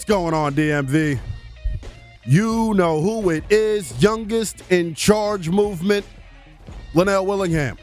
What's 0.00 0.08
going 0.08 0.32
on, 0.32 0.54
DMV? 0.54 1.18
You 2.24 2.72
know 2.72 3.02
who 3.02 3.28
it 3.28 3.44
is. 3.52 4.02
Youngest 4.02 4.62
in 4.70 4.94
charge 4.94 5.50
movement, 5.50 6.06
Lynnell 6.94 7.26
Willingham. 7.26 7.76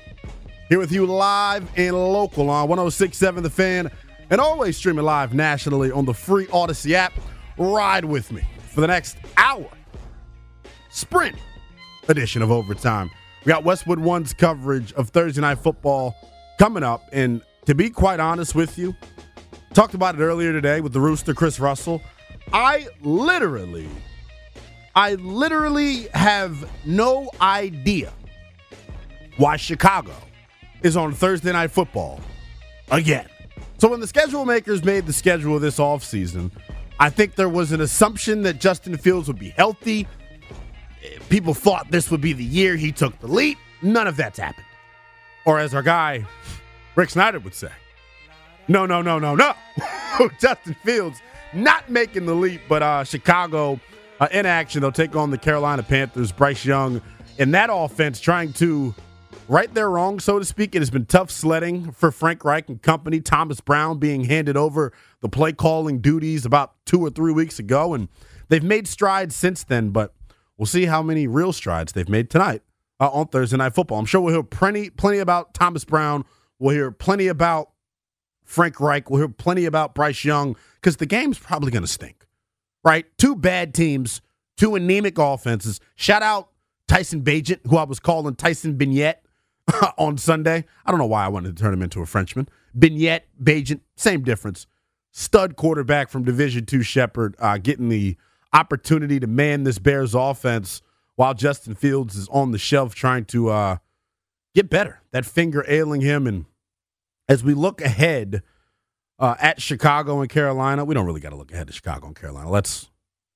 Here 0.68 0.80
with 0.80 0.92
you 0.92 1.06
live 1.06 1.70
and 1.78 1.96
local 1.96 2.50
on 2.50 2.70
1067 2.70 3.44
The 3.44 3.52
Fan 3.52 3.92
and 4.32 4.42
always 4.42 4.78
streaming 4.78 5.06
live 5.06 5.36
nationally 5.36 5.92
on 5.92 6.06
the 6.06 6.14
free 6.16 6.48
Odyssey 6.52 6.96
app. 6.96 7.14
Ride 7.56 8.04
with 8.04 8.32
me 8.32 8.42
for 8.68 8.82
the 8.82 8.88
next 8.88 9.18
hour. 9.38 9.70
Sprint 10.90 11.36
edition 12.08 12.42
of 12.42 12.50
Overtime. 12.50 13.12
We 13.46 13.52
got 13.52 13.64
Westwood 13.64 14.00
One's 14.00 14.34
coverage 14.34 14.92
of 14.94 15.10
Thursday 15.10 15.42
Night 15.42 15.60
Football 15.60 16.16
coming 16.58 16.82
up. 16.82 17.04
And 17.14 17.44
to 17.68 17.76
be 17.76 17.92
quite 17.92 18.20
honest 18.20 18.56
with 18.56 18.76
you, 18.80 18.96
talked 19.78 19.94
about 19.94 20.16
it 20.16 20.22
earlier 20.24 20.52
today 20.52 20.82
with 20.82 20.92
the 20.92 21.00
Rooster, 21.00 21.36
Chris 21.36 21.60
Russell. 21.60 22.02
I 22.52 22.88
literally, 23.02 23.88
I 24.96 25.14
literally 25.14 26.08
have 26.16 26.68
no 26.84 27.30
idea 27.40 28.12
why 29.38 29.56
Chicago 29.56 30.16
is 30.82 30.98
on 30.98 31.14
Thursday 31.14 31.52
Night 31.52 31.70
Football 31.70 32.22
again. 32.90 33.28
So 33.78 33.88
when 33.88 34.00
the 34.00 34.08
schedule 34.08 34.46
makers 34.46 34.84
made 34.84 35.06
the 35.06 35.14
schedule 35.14 35.60
this 35.60 35.78
offseason, 35.78 36.50
I 37.00 37.12
think 37.12 37.36
there 37.36 37.48
was 37.48 37.72
an 37.72 37.80
assumption 37.80 38.42
that 38.42 38.60
Justin 38.60 38.98
Fields 38.98 39.28
would 39.28 39.38
be 39.38 39.50
healthy. 39.50 40.08
People 41.30 41.54
thought 41.54 41.92
this 41.92 42.10
would 42.10 42.22
be 42.22 42.34
the 42.34 42.44
year 42.44 42.78
he 42.78 42.92
took 42.92 43.20
the 43.20 43.28
leap. 43.28 43.60
None 43.84 44.08
of 44.08 44.18
that's 44.18 44.40
happened. 44.40 44.66
Or 45.46 45.60
as 45.60 45.76
our 45.76 45.84
guy 45.84 46.26
Rick 46.96 47.12
Snyder 47.12 47.38
would 47.38 47.54
say, 47.54 47.70
no, 48.68 48.86
no, 48.86 49.02
no, 49.02 49.20
no, 49.20 49.36
no. 49.36 49.54
Justin 50.40 50.76
Fields 50.84 51.22
not 51.54 51.90
making 51.90 52.26
the 52.26 52.36
leap, 52.36 52.62
but 52.68 52.84
uh, 52.84 53.04
Chicago 53.04 53.80
uh, 54.20 54.28
in 54.32 54.46
action. 54.46 54.82
They'll 54.82 54.92
take 54.92 55.16
on 55.16 55.32
the 55.32 55.38
Carolina 55.38 55.84
Panthers. 55.84 56.32
Bryce 56.32 56.66
Young 56.66 57.02
in 57.38 57.52
that 57.52 57.70
offense 57.72 58.20
trying 58.20 58.54
to 58.54 58.94
right 59.48 59.74
their 59.74 59.90
wrong, 59.90 60.20
so 60.20 60.40
to 60.40 60.46
speak. 60.46 60.76
It 60.76 60.80
has 60.80 60.90
been 60.90 61.06
tough 61.06 61.32
sledding 61.32 61.92
for 61.92 62.12
Frank 62.12 62.44
Reich 62.44 62.68
and 62.70 62.82
company. 62.82 63.22
Thomas 63.22 63.62
Brown 63.62 64.00
being 64.00 64.26
handed 64.26 64.58
over 64.58 64.92
the 65.22 65.30
play 65.30 65.54
calling 65.54 66.00
duties 66.00 66.46
about 66.46 66.74
two 66.86 67.02
or 67.02 67.10
three 67.10 67.32
weeks 67.32 67.60
ago, 67.60 67.94
and 67.94 68.10
they've 68.50 68.64
made 68.64 68.88
strides 68.88 69.36
since 69.36 69.64
then. 69.64 69.90
But 69.90 70.14
we'll 70.58 70.66
see 70.66 70.86
how 70.86 71.02
many 71.02 71.28
real 71.28 71.54
strides 71.54 71.94
they've 71.94 72.10
made 72.10 72.30
tonight 72.30 72.62
uh, 73.00 73.10
on 73.10 73.28
Thursday 73.28 73.58
Night 73.58 73.74
Football. 73.74 74.00
I'm 74.00 74.06
sure 74.06 74.22
we'll 74.22 74.34
hear 74.34 74.44
plenty, 74.44 74.90
plenty 74.90 75.20
about 75.20 75.54
Thomas 75.54 75.86
Brown. 75.86 76.26
We'll 76.60 76.76
hear 76.76 76.92
plenty 76.92 77.28
about 77.28 77.70
Frank 78.48 78.80
Reich. 78.80 79.10
We'll 79.10 79.20
hear 79.20 79.28
plenty 79.28 79.66
about 79.66 79.94
Bryce 79.94 80.24
Young 80.24 80.56
because 80.76 80.98
the 80.98 81.06
game's 81.06 81.38
probably 81.38 81.70
going 81.70 81.84
to 81.84 81.88
stink, 81.88 82.26
right? 82.84 83.06
Two 83.18 83.36
bad 83.36 83.74
teams, 83.74 84.22
two 84.56 84.76
anemic 84.76 85.18
offenses. 85.18 85.80
Shout 85.96 86.24
out 86.24 86.50
Tyson 86.88 87.22
Bagent, 87.22 87.60
who 87.68 87.78
I 87.78 87.84
was 87.84 88.00
calling 88.00 88.36
Tyson 88.36 88.78
Bignette 88.78 89.22
on 89.98 90.18
Sunday. 90.18 90.66
I 90.86 90.92
don't 90.92 91.00
know 91.00 91.06
why 91.06 91.26
I 91.26 91.28
wanted 91.28 91.56
to 91.56 91.62
turn 91.62 91.74
him 91.74 91.82
into 91.82 92.02
a 92.02 92.06
Frenchman. 92.06 92.48
Bignette, 92.78 93.26
Bagent, 93.42 93.82
same 93.98 94.24
difference. 94.24 94.66
Stud 95.12 95.56
quarterback 95.58 96.10
from 96.10 96.24
Division 96.24 96.66
Two 96.66 96.84
Shepherd, 96.84 97.36
uh, 97.40 97.58
getting 97.58 97.90
the 97.90 98.16
opportunity 98.54 99.20
to 99.20 99.28
man 99.28 99.64
this 99.64 99.78
Bears 99.78 100.16
offense 100.16 100.82
while 101.16 101.34
Justin 101.34 101.76
Fields 101.76 102.16
is 102.16 102.30
on 102.30 102.52
the 102.52 102.58
shelf 102.58 102.96
trying 102.96 103.26
to 103.26 103.50
uh, 103.50 103.78
get 104.56 104.70
better. 104.70 105.02
That 105.12 105.26
finger 105.26 105.66
ailing 105.68 106.02
him. 106.02 106.28
And 106.28 106.46
as 107.28 107.44
we 107.44 107.54
look 107.54 107.82
ahead 107.82 108.44
uh, 109.20 109.36
at 109.40 109.62
Chicago 109.62 110.22
and 110.22 110.30
Carolina, 110.30 110.86
we 110.86 110.94
don't 110.94 111.06
really 111.06 111.20
got 111.20 111.30
to 111.30 111.36
look 111.36 111.52
ahead 111.52 111.68
to 111.68 111.74
Chicago 111.74 112.08
and 112.08 112.16
Carolina. 112.16 112.50
Let's 112.50 112.90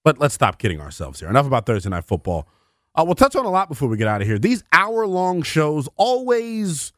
let, 0.05 0.19
let's 0.19 0.33
stop 0.33 0.57
kidding 0.57 0.79
ourselves 0.79 1.19
here. 1.19 1.29
Enough 1.29 1.47
about 1.47 1.65
Thursday 1.65 1.89
Night 1.89 2.05
Football. 2.05 2.47
Uh, 2.93 3.03
we'll 3.05 3.15
touch 3.15 3.35
on 3.35 3.45
a 3.45 3.49
lot 3.49 3.69
before 3.69 3.87
we 3.87 3.97
get 3.97 4.07
out 4.07 4.21
of 4.21 4.27
here. 4.27 4.37
These 4.37 4.63
hour 4.71 5.07
long 5.07 5.43
shows 5.43 5.87
always 5.95 6.91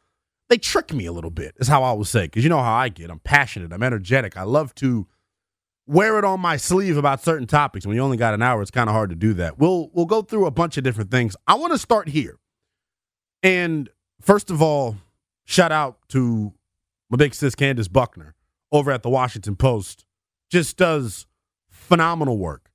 they 0.48 0.58
trick 0.58 0.92
me 0.92 1.06
a 1.06 1.12
little 1.12 1.30
bit, 1.30 1.54
is 1.58 1.68
how 1.68 1.82
I 1.82 1.92
would 1.92 2.06
say, 2.06 2.24
because 2.24 2.44
you 2.44 2.50
know 2.50 2.62
how 2.62 2.74
I 2.74 2.88
get. 2.88 3.10
I'm 3.10 3.20
passionate, 3.20 3.72
I'm 3.72 3.82
energetic. 3.82 4.36
I 4.36 4.42
love 4.42 4.74
to 4.76 5.06
wear 5.86 6.18
it 6.18 6.24
on 6.24 6.40
my 6.40 6.56
sleeve 6.56 6.96
about 6.96 7.22
certain 7.22 7.46
topics. 7.46 7.86
When 7.86 7.96
you 7.96 8.02
only 8.02 8.16
got 8.16 8.34
an 8.34 8.42
hour, 8.42 8.60
it's 8.60 8.70
kind 8.70 8.88
of 8.88 8.94
hard 8.94 9.10
to 9.10 9.16
do 9.16 9.34
that. 9.34 9.58
We'll 9.58 9.90
we'll 9.92 10.06
go 10.06 10.22
through 10.22 10.46
a 10.46 10.50
bunch 10.50 10.76
of 10.76 10.84
different 10.84 11.10
things. 11.10 11.36
I 11.46 11.54
want 11.54 11.72
to 11.72 11.78
start 11.78 12.08
here. 12.08 12.38
And 13.42 13.88
first 14.20 14.50
of 14.50 14.62
all, 14.62 14.96
shout 15.44 15.72
out 15.72 15.98
to 16.08 16.52
my 17.14 17.16
big 17.16 17.32
sis 17.32 17.54
Candace 17.54 17.86
Buckner 17.86 18.34
over 18.72 18.90
at 18.90 19.04
the 19.04 19.08
Washington 19.08 19.54
Post. 19.54 20.04
Just 20.50 20.76
does 20.76 21.26
phenomenal 21.68 22.38
work. 22.38 22.72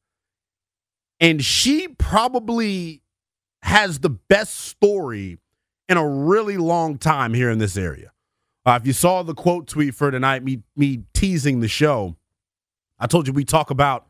And 1.19 1.43
she 1.43 1.89
probably 1.89 3.01
has 3.63 3.99
the 3.99 4.09
best 4.09 4.55
story 4.55 5.39
in 5.89 5.97
a 5.97 6.07
really 6.07 6.55
long 6.55 6.97
time 6.97 7.33
here 7.33 7.51
in 7.51 7.57
this 7.57 7.75
area. 7.75 8.13
Uh, 8.65 8.79
if 8.81 8.87
you 8.87 8.93
saw 8.93 9.23
the 9.23 9.33
quote 9.33 9.67
tweet 9.67 9.93
for 9.93 10.09
tonight, 10.09 10.41
me 10.41 10.63
me 10.73 11.03
teasing 11.13 11.59
the 11.59 11.67
show, 11.67 12.15
I 12.97 13.07
told 13.07 13.27
you 13.27 13.33
we 13.33 13.43
talk 13.43 13.69
about 13.69 14.07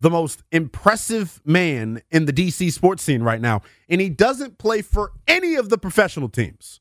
the 0.00 0.10
most 0.10 0.42
impressive 0.50 1.40
man 1.44 2.02
in 2.10 2.24
the 2.24 2.32
DC 2.32 2.72
sports 2.72 3.04
scene 3.04 3.22
right 3.22 3.40
now, 3.40 3.62
and 3.88 4.00
he 4.00 4.08
doesn't 4.08 4.58
play 4.58 4.82
for 4.82 5.12
any 5.28 5.54
of 5.54 5.68
the 5.68 5.78
professional 5.78 6.28
teams. 6.28 6.80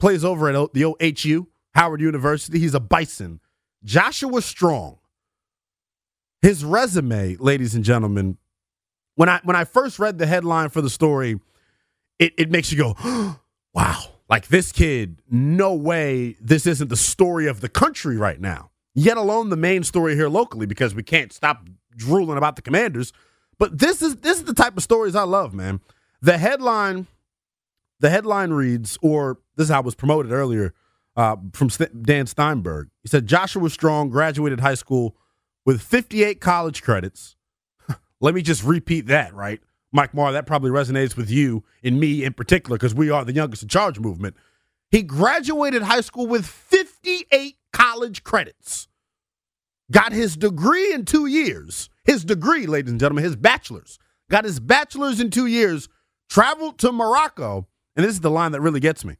Plays 0.00 0.24
over 0.24 0.48
at 0.48 0.72
the 0.72 0.82
OHU, 0.82 1.46
Howard 1.74 2.00
University. 2.00 2.58
He's 2.58 2.74
a 2.74 2.80
Bison. 2.80 3.40
Joshua 3.84 4.42
Strong. 4.42 4.98
His 6.40 6.64
resume, 6.64 7.36
ladies 7.36 7.74
and 7.74 7.84
gentlemen, 7.84 8.36
when 9.14 9.28
I 9.28 9.40
when 9.44 9.56
I 9.56 9.64
first 9.64 9.98
read 9.98 10.18
the 10.18 10.26
headline 10.26 10.70
for 10.70 10.80
the 10.80 10.90
story, 10.90 11.38
it, 12.18 12.32
it 12.36 12.50
makes 12.50 12.72
you 12.72 12.78
go, 12.78 13.36
wow, 13.74 14.02
like 14.28 14.48
this 14.48 14.72
kid, 14.72 15.22
no 15.30 15.74
way 15.74 16.36
this 16.40 16.66
isn't 16.66 16.88
the 16.88 16.96
story 16.96 17.46
of 17.46 17.60
the 17.60 17.68
country 17.68 18.16
right 18.16 18.40
now, 18.40 18.70
yet 18.94 19.16
alone 19.16 19.50
the 19.50 19.56
main 19.56 19.84
story 19.84 20.16
here 20.16 20.28
locally 20.28 20.66
because 20.66 20.94
we 20.94 21.02
can't 21.02 21.32
stop 21.32 21.68
drooling 21.96 22.38
about 22.38 22.56
the 22.56 22.62
commanders. 22.62 23.12
But 23.58 23.78
this 23.78 24.02
is 24.02 24.16
this 24.16 24.38
is 24.38 24.44
the 24.44 24.54
type 24.54 24.76
of 24.76 24.82
stories 24.82 25.14
I 25.14 25.22
love, 25.22 25.54
man. 25.54 25.80
The 26.20 26.38
headline, 26.38 27.06
the 28.00 28.10
headline 28.10 28.50
reads, 28.50 28.98
or 29.00 29.38
this 29.56 29.66
is 29.66 29.70
how 29.70 29.80
it 29.80 29.84
was 29.84 29.94
promoted 29.94 30.32
earlier 30.32 30.74
uh, 31.16 31.36
from 31.52 31.68
Dan 32.02 32.26
Steinberg. 32.26 32.88
He 33.02 33.08
said 33.08 33.26
Joshua 33.26 33.68
Strong 33.70 34.10
graduated 34.10 34.60
high 34.60 34.74
school 34.74 35.16
with 35.64 35.80
58 35.80 36.40
college 36.40 36.82
credits. 36.82 37.36
Let 38.20 38.34
me 38.34 38.42
just 38.42 38.64
repeat 38.64 39.06
that, 39.06 39.34
right? 39.34 39.60
Mike 39.92 40.14
Marr, 40.14 40.32
that 40.32 40.46
probably 40.46 40.70
resonates 40.70 41.16
with 41.16 41.30
you 41.30 41.64
and 41.84 42.00
me 42.00 42.24
in 42.24 42.32
particular 42.32 42.78
because 42.78 42.94
we 42.94 43.10
are 43.10 43.24
the 43.24 43.34
youngest 43.34 43.62
in 43.62 43.68
charge 43.68 44.00
movement. 44.00 44.34
He 44.90 45.02
graduated 45.02 45.82
high 45.82 46.00
school 46.00 46.26
with 46.26 46.46
58 46.46 47.56
college 47.72 48.24
credits. 48.24 48.88
Got 49.90 50.12
his 50.12 50.36
degree 50.36 50.92
in 50.92 51.04
two 51.04 51.26
years. 51.26 51.90
His 52.04 52.24
degree, 52.24 52.66
ladies 52.66 52.90
and 52.90 53.00
gentlemen, 53.00 53.24
his 53.24 53.36
bachelor's. 53.36 53.98
Got 54.30 54.44
his 54.44 54.60
bachelor's 54.60 55.20
in 55.20 55.30
two 55.30 55.46
years, 55.46 55.88
traveled 56.28 56.78
to 56.78 56.92
Morocco, 56.92 57.68
and 57.94 58.04
this 58.04 58.12
is 58.12 58.20
the 58.20 58.30
line 58.30 58.52
that 58.52 58.62
really 58.62 58.80
gets 58.80 59.04
me. 59.04 59.16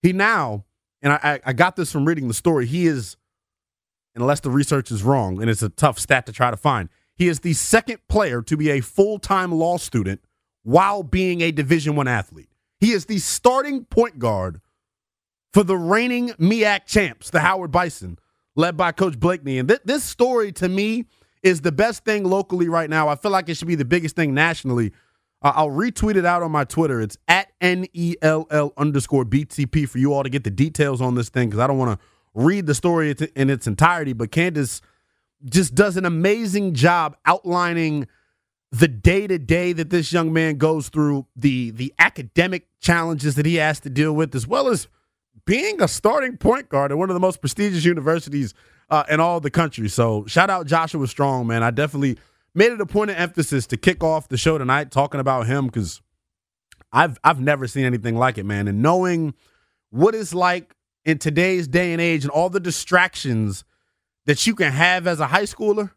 He 0.00 0.12
now, 0.12 0.64
and 1.02 1.12
I, 1.12 1.40
I 1.44 1.52
got 1.52 1.76
this 1.76 1.92
from 1.92 2.04
reading 2.04 2.28
the 2.28 2.34
story, 2.34 2.66
he 2.66 2.86
is, 2.86 3.16
unless 4.14 4.40
the 4.40 4.50
research 4.50 4.90
is 4.90 5.02
wrong, 5.02 5.40
and 5.40 5.50
it's 5.50 5.62
a 5.62 5.68
tough 5.68 5.98
stat 5.98 6.26
to 6.26 6.32
try 6.32 6.50
to 6.50 6.56
find, 6.56 6.88
he 7.14 7.28
is 7.28 7.40
the 7.40 7.52
second 7.52 7.98
player 8.08 8.42
to 8.42 8.56
be 8.56 8.70
a 8.70 8.80
full-time 8.80 9.52
law 9.52 9.76
student 9.76 10.20
while 10.62 11.02
being 11.02 11.40
a 11.40 11.50
Division 11.50 11.96
One 11.96 12.08
athlete. 12.08 12.48
He 12.80 12.92
is 12.92 13.06
the 13.06 13.18
starting 13.18 13.84
point 13.84 14.18
guard 14.18 14.60
for 15.52 15.64
the 15.64 15.76
reigning 15.76 16.28
MEAC 16.30 16.84
champs, 16.86 17.30
the 17.30 17.40
Howard 17.40 17.72
Bison, 17.72 18.18
led 18.54 18.76
by 18.76 18.92
Coach 18.92 19.18
Blakeney. 19.18 19.58
And 19.58 19.68
th- 19.68 19.80
this 19.84 20.04
story 20.04 20.52
to 20.52 20.68
me 20.68 21.06
is 21.42 21.60
the 21.60 21.72
best 21.72 22.04
thing 22.04 22.24
locally 22.24 22.68
right 22.68 22.90
now. 22.90 23.08
I 23.08 23.14
feel 23.14 23.30
like 23.30 23.48
it 23.48 23.56
should 23.56 23.68
be 23.68 23.74
the 23.74 23.84
biggest 23.84 24.14
thing 24.14 24.34
nationally. 24.34 24.92
Uh, 25.40 25.52
I'll 25.54 25.70
retweet 25.70 26.16
it 26.16 26.24
out 26.24 26.42
on 26.42 26.50
my 26.50 26.64
Twitter. 26.64 27.00
It's 27.00 27.16
at 27.28 27.52
NELL 27.60 28.72
underscore 28.76 29.24
BTP 29.24 29.88
for 29.88 29.98
you 29.98 30.12
all 30.12 30.22
to 30.24 30.28
get 30.30 30.44
the 30.44 30.50
details 30.50 31.00
on 31.00 31.14
this 31.14 31.28
thing 31.28 31.48
because 31.48 31.60
I 31.60 31.66
don't 31.66 31.78
want 31.78 31.98
to 31.98 32.06
read 32.34 32.66
the 32.66 32.74
story 32.74 33.14
in 33.36 33.50
its 33.50 33.66
entirety. 33.66 34.12
But 34.12 34.32
Candace 34.32 34.80
just 35.44 35.74
does 35.74 35.96
an 35.96 36.04
amazing 36.04 36.74
job 36.74 37.16
outlining 37.24 38.08
the 38.70 38.88
day 38.88 39.26
to 39.26 39.38
day 39.38 39.72
that 39.72 39.90
this 39.90 40.12
young 40.12 40.32
man 40.32 40.56
goes 40.56 40.88
through, 40.88 41.26
the 41.36 41.70
the 41.70 41.94
academic 41.98 42.66
challenges 42.80 43.34
that 43.36 43.46
he 43.46 43.54
has 43.56 43.80
to 43.80 43.90
deal 43.90 44.12
with, 44.12 44.34
as 44.34 44.46
well 44.46 44.68
as 44.68 44.88
being 45.46 45.80
a 45.80 45.88
starting 45.88 46.36
point 46.36 46.68
guard 46.68 46.92
at 46.92 46.98
one 46.98 47.08
of 47.08 47.14
the 47.14 47.20
most 47.20 47.40
prestigious 47.40 47.84
universities 47.84 48.52
uh, 48.90 49.04
in 49.08 49.20
all 49.20 49.40
the 49.40 49.50
country. 49.50 49.88
So 49.88 50.26
shout 50.26 50.50
out 50.50 50.66
Joshua 50.66 51.06
Strong, 51.06 51.46
man. 51.46 51.62
I 51.62 51.70
definitely 51.70 52.18
made 52.54 52.72
it 52.72 52.80
a 52.80 52.86
point 52.86 53.10
of 53.10 53.16
emphasis 53.16 53.66
to 53.68 53.76
kick 53.76 54.02
off 54.02 54.28
the 54.28 54.36
show 54.36 54.58
tonight 54.58 54.90
talking 54.90 55.20
about 55.20 55.46
him 55.46 55.66
because 55.66 56.00
I've 56.92 57.18
I've 57.22 57.40
never 57.40 57.66
seen 57.66 57.84
anything 57.84 58.16
like 58.16 58.38
it, 58.38 58.44
man. 58.44 58.68
And 58.68 58.82
knowing 58.82 59.34
what 59.90 60.14
it's 60.14 60.34
like 60.34 60.74
in 61.04 61.18
today's 61.18 61.68
day 61.68 61.92
and 61.92 62.00
age 62.00 62.24
and 62.24 62.30
all 62.30 62.50
the 62.50 62.60
distractions 62.60 63.64
that 64.26 64.46
you 64.46 64.54
can 64.54 64.72
have 64.72 65.06
as 65.06 65.20
a 65.20 65.26
high 65.28 65.44
schooler 65.44 65.90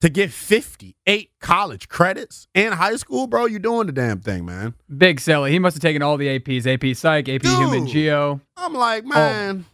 to 0.00 0.08
get 0.08 0.30
58 0.30 1.30
college 1.40 1.88
credits 1.88 2.46
in 2.54 2.72
high 2.72 2.96
school, 2.96 3.26
bro, 3.26 3.46
you're 3.46 3.58
doing 3.58 3.86
the 3.86 3.92
damn 3.92 4.20
thing, 4.20 4.44
man. 4.44 4.74
Big 4.94 5.20
Silly. 5.20 5.50
He 5.50 5.58
must 5.58 5.76
have 5.76 5.82
taken 5.82 6.02
all 6.02 6.16
the 6.16 6.38
APs, 6.38 6.66
AP 6.66 6.96
Psych, 6.96 7.28
AP 7.28 7.42
Dude, 7.42 7.58
Human 7.58 7.86
Geo. 7.86 8.40
I'm 8.56 8.74
like, 8.74 9.04
man, 9.04 9.64
oh. 9.66 9.72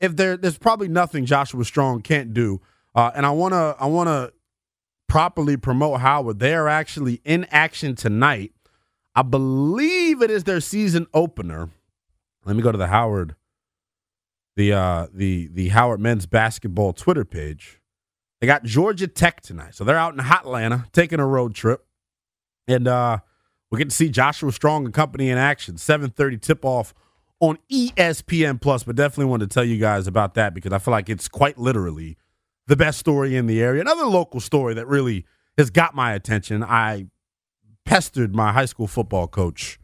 if 0.00 0.16
there 0.16 0.36
there's 0.36 0.58
probably 0.58 0.88
nothing 0.88 1.26
Joshua 1.26 1.64
Strong 1.64 2.02
can't 2.02 2.32
do. 2.32 2.60
Uh, 2.94 3.10
and 3.14 3.24
I 3.24 3.30
wanna 3.30 3.74
I 3.78 3.86
wanna 3.86 4.32
properly 5.12 5.58
promote 5.58 6.00
Howard. 6.00 6.38
They 6.38 6.54
are 6.54 6.68
actually 6.68 7.20
in 7.22 7.44
action 7.50 7.94
tonight. 7.94 8.54
I 9.14 9.20
believe 9.20 10.22
it 10.22 10.30
is 10.30 10.44
their 10.44 10.62
season 10.62 11.06
opener. 11.12 11.68
Let 12.46 12.56
me 12.56 12.62
go 12.62 12.72
to 12.72 12.78
the 12.78 12.86
Howard, 12.86 13.36
the 14.56 14.72
uh 14.72 15.08
the 15.12 15.50
the 15.52 15.68
Howard 15.68 16.00
men's 16.00 16.24
basketball 16.24 16.94
Twitter 16.94 17.26
page. 17.26 17.78
They 18.40 18.46
got 18.46 18.64
Georgia 18.64 19.06
Tech 19.06 19.42
tonight. 19.42 19.74
So 19.74 19.84
they're 19.84 19.98
out 19.98 20.14
in 20.14 20.18
hot 20.18 20.46
Atlanta 20.46 20.86
taking 20.92 21.20
a 21.20 21.26
road 21.26 21.54
trip. 21.54 21.84
And 22.66 22.88
uh, 22.88 23.18
we 23.70 23.76
get 23.76 23.90
to 23.90 23.94
see 23.94 24.08
Joshua 24.08 24.50
Strong 24.50 24.86
and 24.86 24.94
company 24.94 25.28
in 25.28 25.36
action. 25.36 25.74
7:30 25.74 26.40
tip 26.40 26.64
off 26.64 26.94
on 27.38 27.58
ESPN 27.70 28.58
Plus. 28.58 28.82
But 28.82 28.96
definitely 28.96 29.26
wanted 29.26 29.50
to 29.50 29.54
tell 29.54 29.64
you 29.64 29.76
guys 29.76 30.06
about 30.06 30.32
that 30.36 30.54
because 30.54 30.72
I 30.72 30.78
feel 30.78 30.92
like 30.92 31.10
it's 31.10 31.28
quite 31.28 31.58
literally 31.58 32.16
the 32.66 32.76
best 32.76 32.98
story 32.98 33.36
in 33.36 33.46
the 33.46 33.60
area. 33.60 33.80
Another 33.80 34.06
local 34.06 34.40
story 34.40 34.74
that 34.74 34.86
really 34.86 35.24
has 35.58 35.70
got 35.70 35.94
my 35.94 36.12
attention. 36.12 36.62
I 36.62 37.06
pestered 37.84 38.34
my 38.34 38.52
high 38.52 38.64
school 38.64 38.86
football 38.86 39.26
coach 39.26 39.78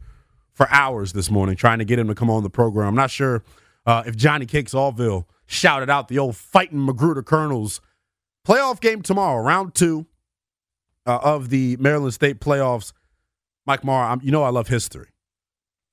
for 0.53 0.69
hours 0.71 1.13
this 1.13 1.29
morning 1.29 1.55
trying 1.55 1.79
to 1.79 1.85
get 1.85 1.99
him 1.99 2.07
to 2.07 2.15
come 2.15 2.29
on 2.29 2.43
the 2.43 2.49
program. 2.49 2.87
I'm 2.87 2.95
not 2.95 3.11
sure 3.11 3.43
uh, 3.85 4.03
if 4.05 4.15
Johnny 4.15 4.45
Cakes 4.45 4.73
Allville 4.73 5.25
shouted 5.45 5.89
out 5.89 6.07
the 6.07 6.19
old 6.19 6.35
fighting 6.35 6.85
Magruder 6.85 7.23
Colonels 7.23 7.81
Playoff 8.47 8.79
game 8.79 9.01
tomorrow, 9.01 9.43
round 9.43 9.75
two 9.75 10.07
uh, 11.05 11.19
of 11.21 11.49
the 11.49 11.77
Maryland 11.77 12.13
State 12.13 12.39
playoffs. 12.39 12.93
Mike 13.65 13.83
Marr, 13.83 14.09
I'm, 14.09 14.21
you 14.23 14.31
know 14.31 14.43
I 14.43 14.49
love 14.49 14.67
history. 14.67 15.09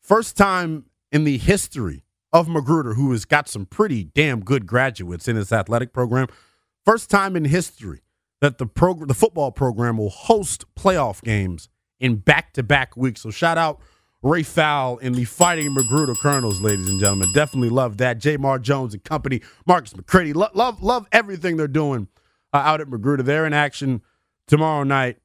First 0.00 0.36
time 0.36 0.86
in 1.12 1.24
the 1.24 1.38
history 1.38 2.04
of 2.32 2.48
Magruder, 2.48 2.94
who 2.94 3.10
has 3.12 3.24
got 3.24 3.48
some 3.48 3.66
pretty 3.66 4.04
damn 4.04 4.40
good 4.40 4.66
graduates 4.66 5.28
in 5.28 5.36
his 5.36 5.52
athletic 5.52 5.92
program. 5.92 6.28
First 6.86 7.10
time 7.10 7.34
in 7.34 7.44
history 7.44 8.02
that 8.40 8.58
the 8.58 8.66
program, 8.66 9.08
the 9.08 9.14
football 9.14 9.50
program, 9.50 9.98
will 9.98 10.10
host 10.10 10.64
playoff 10.76 11.20
games 11.20 11.68
in 11.98 12.16
back-to-back 12.16 12.96
weeks. 12.96 13.22
So 13.22 13.30
shout 13.30 13.58
out 13.58 13.80
Ray 14.22 14.44
Fowl 14.44 14.98
in 14.98 15.12
the 15.14 15.24
Fighting 15.24 15.74
Magruder 15.74 16.14
Colonels, 16.14 16.60
ladies 16.60 16.88
and 16.88 17.00
gentlemen. 17.00 17.32
Definitely 17.34 17.70
love 17.70 17.96
that. 17.98 18.20
Jamar 18.20 18.62
Jones 18.62 18.94
and 18.94 19.02
company, 19.02 19.42
Marcus 19.66 19.96
McCready, 19.96 20.32
Lo- 20.32 20.48
love 20.54 20.82
love 20.82 21.06
everything 21.10 21.56
they're 21.56 21.66
doing 21.66 22.06
uh, 22.52 22.58
out 22.58 22.80
at 22.80 22.88
Magruder. 22.88 23.24
They're 23.24 23.46
in 23.46 23.52
action 23.52 24.00
tomorrow 24.46 24.84
night. 24.84 25.18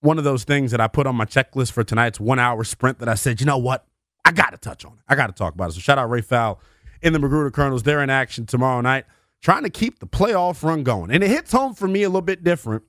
One 0.00 0.18
of 0.18 0.24
those 0.24 0.44
things 0.44 0.70
that 0.70 0.80
I 0.80 0.86
put 0.86 1.06
on 1.06 1.16
my 1.16 1.24
checklist 1.24 1.72
for 1.72 1.82
tonight's 1.82 2.20
one 2.20 2.38
hour 2.38 2.62
sprint 2.62 3.00
that 3.00 3.08
I 3.08 3.14
said, 3.14 3.40
you 3.40 3.46
know 3.46 3.58
what? 3.58 3.86
I 4.24 4.32
got 4.32 4.50
to 4.50 4.58
touch 4.58 4.84
on 4.84 4.92
it. 4.92 4.98
I 5.08 5.16
got 5.16 5.26
to 5.26 5.32
talk 5.32 5.54
about 5.54 5.70
it. 5.70 5.72
So 5.72 5.80
shout 5.80 5.98
out 5.98 6.10
Ray 6.10 6.20
Fowl 6.20 6.60
in 7.02 7.12
the 7.12 7.18
Magruder 7.18 7.50
Colonels. 7.50 7.82
They're 7.82 8.02
in 8.02 8.10
action 8.10 8.46
tomorrow 8.46 8.80
night, 8.82 9.06
trying 9.44 9.62
to 9.62 9.70
keep 9.70 9.98
the 9.98 10.06
playoff 10.06 10.62
run 10.62 10.82
going. 10.82 11.10
And 11.10 11.22
it 11.22 11.28
hits 11.28 11.52
home 11.52 11.74
for 11.74 11.86
me 11.86 12.02
a 12.02 12.08
little 12.08 12.22
bit 12.22 12.42
different 12.42 12.82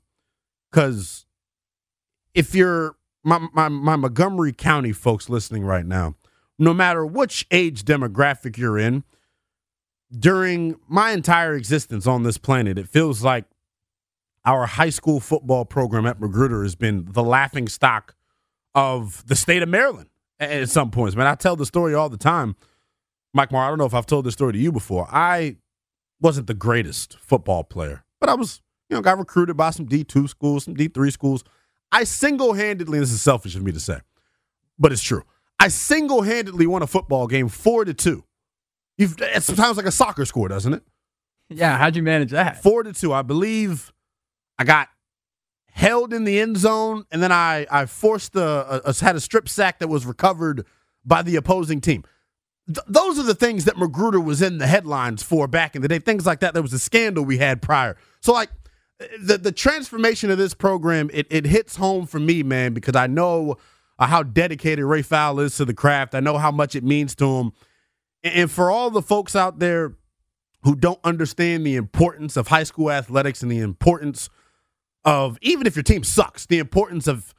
because 0.72 1.25
if 2.34 2.56
you're 2.56 2.96
my, 3.25 3.46
my, 3.54 3.68
my 3.68 3.98
Montgomery 3.98 4.54
County 4.54 4.94
folks 4.94 5.30
listening 5.30 5.66
right 5.66 5.86
now, 5.86 6.16
no 6.57 6.74
matter 6.74 7.06
which 7.06 7.46
age 7.52 7.84
demographic 7.84 8.57
you're 8.57 8.80
in, 8.80 9.04
during 10.18 10.78
my 10.88 11.12
entire 11.12 11.56
existence 11.56 12.07
on 12.07 12.24
this 12.24 12.38
planet, 12.38 12.78
it 12.78 12.88
feels 12.88 13.21
like 13.21 13.44
our 14.45 14.66
high 14.66 14.92
school 14.92 15.19
football 15.19 15.66
program 15.66 16.06
at 16.06 16.21
Magruder 16.21 16.64
has 16.64 16.76
been 16.76 17.06
the 17.12 17.24
laughing 17.24 17.68
stock 17.68 18.16
of 18.74 19.28
the 19.28 19.35
state 19.35 19.62
of 19.62 19.68
Maryland 19.68 20.07
at 20.40 20.69
some 20.69 20.90
points. 20.90 21.18
Man, 21.18 21.28
I 21.28 21.35
tell 21.35 21.57
the 21.57 21.66
story 21.66 21.94
all 21.94 22.07
the 22.07 22.16
time. 22.16 22.56
Mike 23.33 23.52
Marr, 23.52 23.66
I 23.66 23.68
don't 23.69 23.78
know 23.78 23.85
if 23.85 23.94
I've 23.94 24.06
told 24.06 24.26
this 24.26 24.35
story 24.35 24.54
to 24.54 24.59
you 24.59 24.71
before. 24.71 25.06
I 25.12 25.57
wasn't 26.22 26.48
the 26.48 26.54
greatest 26.54 27.18
football 27.19 27.64
player, 27.64 28.06
but 28.19 28.30
I 28.30 28.36
was, 28.36 28.62
you 28.90 28.95
know, 28.95 29.02
got 29.02 29.18
recruited 29.18 29.57
by 29.57 29.72
some 29.72 29.88
D2 29.88 30.30
schools, 30.30 30.66
some 30.66 30.76
D3 30.76 31.12
schools. 31.12 31.44
I 31.92 32.04
single 32.04 32.54
handedly, 32.54 33.00
this 33.00 33.12
is 33.12 33.22
selfish 33.22 33.56
of 33.56 33.64
me 33.64 33.72
to 33.72 33.80
say, 33.80 34.00
but 34.80 34.92
it's 34.92 35.02
true. 35.02 35.24
I 35.60 35.69
single 35.69 36.22
handedly 36.22 36.68
won 36.68 36.81
a 36.81 36.88
football 36.88 37.28
game 37.28 37.48
four 37.48 37.86
to 37.86 37.94
two 37.94 38.26
You've 38.98 39.19
it 39.19 39.44
sounds 39.44 39.78
like 39.78 39.86
a 39.86 39.92
soccer 39.92 40.26
score, 40.26 40.48
doesn't 40.48 40.74
it? 40.74 40.84
Yeah, 41.50 41.78
how'd 41.78 41.95
you 41.95 42.04
manage 42.04 42.31
that? 42.31 42.64
Four 42.64 42.84
to 42.84 42.94
two. 42.94 43.14
I 43.14 43.22
believe 43.22 43.92
I 44.57 44.64
got 44.64 44.88
held 45.69 46.14
in 46.14 46.24
the 46.24 46.40
end 46.40 46.57
zone, 46.57 47.06
and 47.12 47.22
then 47.22 47.31
I 47.31 47.68
I 47.69 47.86
forced 47.88 48.36
a 48.36 48.81
had 49.02 49.16
a 49.16 49.19
strip 49.19 49.50
sack 49.50 49.80
that 49.80 49.90
was 49.90 50.06
recovered 50.06 50.66
by 51.04 51.22
the 51.22 51.36
opposing 51.36 51.81
team. 51.81 52.04
Th- 52.68 52.86
those 52.88 53.19
are 53.19 53.24
the 53.24 53.36
things 53.36 53.66
that 53.66 53.78
Magruder 53.78 54.19
was 54.19 54.42
in 54.42 54.57
the 54.57 54.68
headlines 54.68 55.24
for 55.24 55.48
back 55.48 55.76
in 55.76 55.81
the 55.81 55.88
day. 55.88 56.00
Things 56.00 56.26
like 56.26 56.40
that. 56.40 56.54
There 56.54 56.64
was 56.64 56.74
a 56.74 56.80
scandal 56.80 57.24
we 57.24 57.38
had 57.38 57.62
prior. 57.62 57.98
So 58.22 58.34
like 58.34 58.50
the 59.19 59.38
the 59.38 59.52
transformation 59.52 60.31
of 60.31 60.38
this 60.38 60.54
program, 60.54 61.10
it 61.14 61.28
it 61.30 61.45
hits 61.45 61.76
home 61.76 62.06
for 62.06 62.19
me, 62.19 62.44
man, 62.44 62.74
because 62.74 62.95
I 62.95 63.07
know 63.07 63.57
how 64.00 64.24
dedicated 64.24 64.84
Ray 64.84 65.02
Fowl 65.02 65.40
is 65.40 65.56
to 65.57 65.66
the 65.66 65.74
craft. 65.74 66.16
I 66.16 66.19
know 66.19 66.38
how 66.38 66.52
much 66.52 66.76
it 66.76 66.84
means 66.84 67.16
to 67.16 67.26
him. 67.26 67.52
And 68.24 68.50
for 68.50 68.72
all 68.72 68.90
the 68.90 69.02
folks 69.02 69.36
out 69.36 69.60
there 69.60 69.95
who 70.64 70.76
don't 70.76 71.00
understand 71.04 71.66
the 71.66 71.76
importance 71.76 72.36
of 72.36 72.48
high 72.48 72.64
school 72.64 72.92
athletics 72.92 73.44
and 73.44 73.52
the 73.52 73.60
importance 73.60 74.30
of 75.06 75.38
even 75.42 75.68
if 75.68 75.76
your 75.76 75.84
team 75.84 76.04
sucks, 76.04 76.48
the 76.48 76.57
importance 76.57 77.07
of 77.07 77.34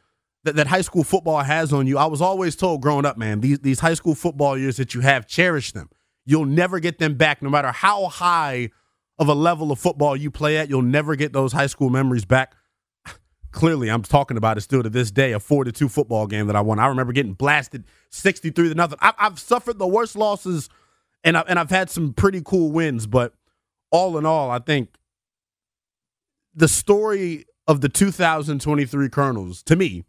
that, 0.46 0.56
that 0.56 0.66
high 0.66 0.80
school 0.80 1.04
football 1.04 1.42
has 1.42 1.72
on 1.72 1.86
you. 1.86 1.98
I 1.98 2.06
was 2.06 2.20
always 2.20 2.56
told 2.56 2.80
growing 2.80 3.04
up, 3.04 3.18
man, 3.18 3.40
these 3.40 3.58
these 3.60 3.80
high 3.80 3.94
school 3.94 4.14
football 4.14 4.56
years 4.56 4.76
that 4.78 4.94
you 4.94 5.02
have, 5.02 5.26
cherish 5.26 5.72
them. 5.72 5.90
You'll 6.24 6.46
never 6.46 6.80
get 6.80 6.98
them 6.98 7.14
back, 7.14 7.42
no 7.42 7.50
matter 7.50 7.70
how 7.70 8.06
high 8.06 8.70
of 9.18 9.28
a 9.28 9.34
level 9.34 9.70
of 9.70 9.78
football 9.78 10.16
you 10.16 10.30
play 10.30 10.56
at. 10.56 10.68
You'll 10.68 10.82
never 10.82 11.14
get 11.14 11.32
those 11.32 11.52
high 11.52 11.68
school 11.68 11.90
memories 11.90 12.24
back. 12.24 12.54
Clearly, 13.52 13.88
I'm 13.88 14.02
talking 14.02 14.36
about 14.36 14.58
it 14.58 14.62
still 14.62 14.82
to 14.82 14.90
this 14.90 15.10
day, 15.10 15.32
a 15.32 15.40
four 15.40 15.64
to 15.64 15.72
two 15.72 15.88
football 15.88 16.26
game 16.26 16.46
that 16.48 16.56
I 16.56 16.60
won. 16.60 16.78
I 16.78 16.86
remember 16.86 17.12
getting 17.12 17.34
blasted 17.34 17.84
63 18.10 18.70
to 18.70 18.74
nothing. 18.74 18.98
I've, 19.00 19.14
I've 19.18 19.38
suffered 19.38 19.78
the 19.78 19.86
worst 19.86 20.16
losses 20.16 20.68
and 21.24 21.36
I, 21.36 21.44
and 21.48 21.58
I've 21.58 21.70
had 21.70 21.90
some 21.90 22.12
pretty 22.12 22.40
cool 22.44 22.70
wins, 22.70 23.06
but 23.06 23.34
all 23.90 24.16
in 24.16 24.24
all, 24.24 24.50
I 24.50 24.60
think 24.60 24.96
the 26.54 26.68
story 26.68 27.44
of 27.66 27.80
the 27.80 27.88
2023 27.88 29.08
Colonels 29.08 29.62
to 29.64 29.76
me, 29.76 30.04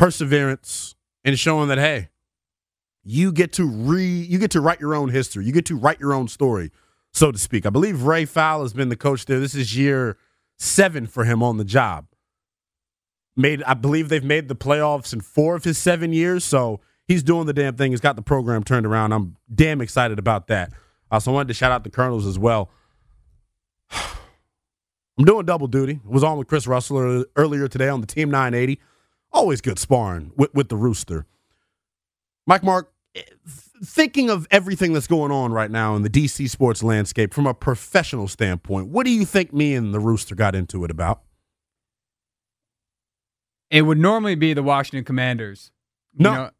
perseverance 0.00 0.94
and 1.24 1.38
showing 1.38 1.68
that 1.68 1.76
hey, 1.76 2.08
you 3.04 3.30
get 3.30 3.52
to 3.52 3.66
re 3.66 4.02
you 4.02 4.38
get 4.38 4.50
to 4.50 4.60
write 4.60 4.80
your 4.80 4.94
own 4.94 5.10
history, 5.10 5.44
you 5.44 5.52
get 5.52 5.66
to 5.66 5.76
write 5.76 6.00
your 6.00 6.14
own 6.14 6.26
story, 6.26 6.70
so 7.12 7.30
to 7.30 7.36
speak. 7.36 7.66
I 7.66 7.70
believe 7.70 8.04
Ray 8.04 8.24
Fowler 8.24 8.64
has 8.64 8.72
been 8.72 8.88
the 8.88 8.96
coach 8.96 9.26
there. 9.26 9.38
This 9.38 9.54
is 9.54 9.76
year 9.76 10.16
seven 10.56 11.06
for 11.06 11.24
him 11.24 11.42
on 11.42 11.58
the 11.58 11.64
job. 11.64 12.06
Made 13.36 13.62
I 13.64 13.74
believe 13.74 14.08
they've 14.08 14.24
made 14.24 14.48
the 14.48 14.56
playoffs 14.56 15.12
in 15.12 15.20
four 15.20 15.54
of 15.54 15.64
his 15.64 15.76
seven 15.76 16.14
years, 16.14 16.46
so 16.46 16.80
he's 17.06 17.22
doing 17.22 17.44
the 17.46 17.52
damn 17.52 17.76
thing. 17.76 17.92
He's 17.92 18.00
got 18.00 18.16
the 18.16 18.22
program 18.22 18.64
turned 18.64 18.86
around. 18.86 19.12
I'm 19.12 19.36
damn 19.54 19.82
excited 19.82 20.18
about 20.18 20.46
that. 20.46 20.72
Uh, 21.12 21.16
also, 21.16 21.30
I 21.30 21.34
wanted 21.34 21.48
to 21.48 21.54
shout 21.54 21.72
out 21.72 21.84
the 21.84 21.90
Colonels 21.90 22.26
as 22.26 22.38
well. 22.38 22.70
I'm 23.90 25.26
doing 25.26 25.44
double 25.44 25.66
duty. 25.66 26.00
I 26.02 26.08
was 26.10 26.24
on 26.24 26.38
with 26.38 26.48
Chris 26.48 26.66
Russell 26.66 27.26
earlier 27.36 27.68
today 27.68 27.90
on 27.90 28.00
the 28.00 28.06
Team 28.06 28.30
980. 28.30 28.80
Always 29.32 29.60
good 29.60 29.78
sparring 29.78 30.32
with, 30.36 30.52
with 30.54 30.68
the 30.68 30.76
Rooster. 30.76 31.26
Mike 32.46 32.62
Mark, 32.62 32.92
eh, 33.14 33.22
thinking 33.84 34.28
of 34.28 34.46
everything 34.50 34.92
that's 34.92 35.06
going 35.06 35.30
on 35.30 35.52
right 35.52 35.70
now 35.70 35.94
in 35.94 36.02
the 36.02 36.10
DC 36.10 36.48
sports 36.50 36.82
landscape 36.82 37.32
from 37.32 37.46
a 37.46 37.54
professional 37.54 38.28
standpoint, 38.28 38.88
what 38.88 39.06
do 39.06 39.12
you 39.12 39.24
think 39.24 39.52
me 39.52 39.74
and 39.74 39.94
the 39.94 40.00
Rooster 40.00 40.34
got 40.34 40.54
into 40.54 40.84
it 40.84 40.90
about? 40.90 41.22
It 43.70 43.82
would 43.82 43.98
normally 43.98 44.34
be 44.34 44.52
the 44.52 44.64
Washington 44.64 45.04
Commanders. 45.04 45.70
No. 46.16 46.34
know, 46.34 46.50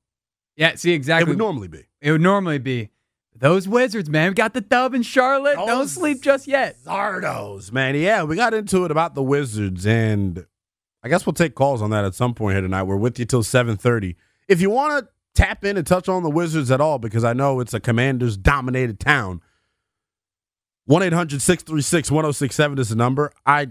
yeah, 0.57 0.77
see 0.77 0.93
exactly. 0.93 1.27
It 1.27 1.29
would 1.29 1.39
normally 1.39 1.69
be. 1.69 1.87
It 2.01 2.13
would 2.13 2.21
normally 2.21 2.59
be 2.59 2.91
those 3.35 3.67
Wizards, 3.67 4.09
man. 4.09 4.31
We 4.31 4.35
got 4.35 4.55
the 4.55 4.61
dub 4.61 4.95
in 4.95 5.03
Charlotte. 5.03 5.57
Those 5.57 5.67
Don't 5.67 5.89
sleep 5.89 6.23
just 6.23 6.47
yet. 6.47 6.77
Zardos, 6.85 7.73
man. 7.73 7.97
Yeah, 7.97 8.23
we 8.23 8.37
got 8.37 8.55
into 8.55 8.85
it 8.85 8.91
about 8.91 9.15
the 9.15 9.23
Wizards, 9.23 9.87
and 9.87 10.47
I 11.03 11.09
guess 11.09 11.25
we'll 11.25 11.33
take 11.33 11.55
calls 11.55 11.81
on 11.83 11.91
that 11.91 12.05
at 12.05 12.15
some 12.15 12.35
point 12.35 12.55
here 12.55 12.63
tonight. 12.63 12.83
We're 12.85 12.97
with 12.97 13.19
you 13.19 13.25
till 13.25 13.43
seven 13.43 13.77
thirty. 13.77 14.17
If 14.49 14.61
you 14.61 14.71
want 14.71 15.05
to 15.05 15.09
tap 15.35 15.65
in 15.65 15.77
and 15.77 15.87
touch 15.87 16.09
on 16.09 16.23
the 16.23 16.31
Wizards 16.31 16.71
at 16.71 16.81
all, 16.81 16.99
because 16.99 17.25
I 17.25 17.33
know 17.33 17.61
it's 17.61 17.75
a 17.75 17.81
Commanders 17.81 18.37
dominated 18.37 18.99
town. 19.01 19.41
1 20.87 21.05
800 21.05 21.41
636 21.41 22.11
1067 22.11 22.79
is 22.79 22.89
the 22.89 22.97
number. 22.97 23.33
I 23.47 23.69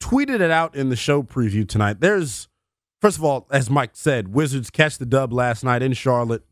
tweeted 0.00 0.40
it 0.40 0.50
out 0.50 0.76
in 0.76 0.90
the 0.90 0.96
show 0.96 1.22
preview 1.24 1.68
tonight. 1.68 2.00
There's 2.00 2.48
First 3.02 3.18
of 3.18 3.24
all, 3.24 3.48
as 3.50 3.68
Mike 3.68 3.90
said, 3.94 4.32
Wizards 4.32 4.70
catch 4.70 4.96
the 4.96 5.04
dub 5.04 5.32
last 5.32 5.64
night 5.64 5.82
in 5.82 5.92
Charlotte. 5.92 6.44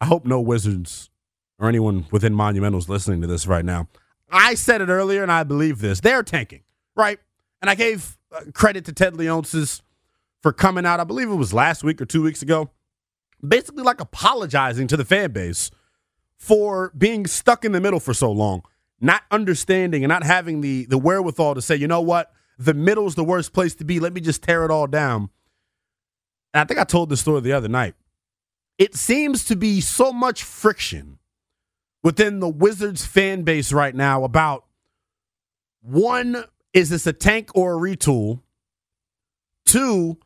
I 0.00 0.06
hope 0.06 0.26
no 0.26 0.40
Wizards 0.40 1.10
or 1.60 1.68
anyone 1.68 2.06
within 2.10 2.34
Monumentals 2.34 2.88
listening 2.88 3.20
to 3.20 3.28
this 3.28 3.46
right 3.46 3.64
now. 3.64 3.86
I 4.32 4.54
said 4.54 4.80
it 4.80 4.88
earlier, 4.88 5.22
and 5.22 5.30
I 5.30 5.44
believe 5.44 5.78
this. 5.78 6.00
They're 6.00 6.24
tanking, 6.24 6.62
right? 6.96 7.20
And 7.62 7.70
I 7.70 7.76
gave 7.76 8.18
credit 8.54 8.84
to 8.86 8.92
Ted 8.92 9.14
Leonsis 9.14 9.82
for 10.42 10.52
coming 10.52 10.86
out. 10.86 11.00
I 11.00 11.04
believe 11.04 11.30
it 11.30 11.34
was 11.34 11.52
last 11.52 11.82
week 11.84 12.00
or 12.00 12.06
two 12.06 12.22
weeks 12.22 12.42
ago, 12.42 12.70
basically 13.46 13.82
like 13.82 14.00
apologizing 14.00 14.86
to 14.88 14.96
the 14.96 15.04
fan 15.04 15.32
base 15.32 15.70
for 16.36 16.92
being 16.96 17.26
stuck 17.26 17.64
in 17.64 17.72
the 17.72 17.80
middle 17.80 18.00
for 18.00 18.14
so 18.14 18.30
long, 18.30 18.62
not 19.00 19.22
understanding 19.30 20.04
and 20.04 20.08
not 20.08 20.22
having 20.22 20.60
the 20.60 20.86
the 20.86 20.98
wherewithal 20.98 21.54
to 21.54 21.62
say, 21.62 21.76
you 21.76 21.88
know 21.88 22.00
what, 22.00 22.32
the 22.58 22.74
middle's 22.74 23.14
the 23.14 23.24
worst 23.24 23.52
place 23.52 23.74
to 23.76 23.84
be. 23.84 24.00
Let 24.00 24.12
me 24.12 24.20
just 24.20 24.42
tear 24.42 24.64
it 24.64 24.70
all 24.70 24.86
down 24.86 25.30
and 26.52 26.60
I 26.60 26.64
think 26.64 26.80
I 26.80 26.84
told 26.84 27.10
this 27.10 27.20
story 27.20 27.40
the 27.40 27.52
other 27.52 27.68
night. 27.68 27.94
It 28.78 28.94
seems 28.94 29.44
to 29.46 29.56
be 29.56 29.80
so 29.80 30.12
much 30.12 30.42
friction 30.42 31.18
within 32.02 32.40
the 32.40 32.48
Wizards 32.48 33.04
fan 33.04 33.42
base 33.42 33.72
right 33.72 33.94
now 33.94 34.24
about 34.24 34.64
one, 35.82 36.44
is 36.72 36.90
this 36.90 37.06
a 37.06 37.12
tank 37.12 37.50
or 37.54 37.74
a 37.74 37.78
retool? 37.78 38.40
Two, 39.66 40.18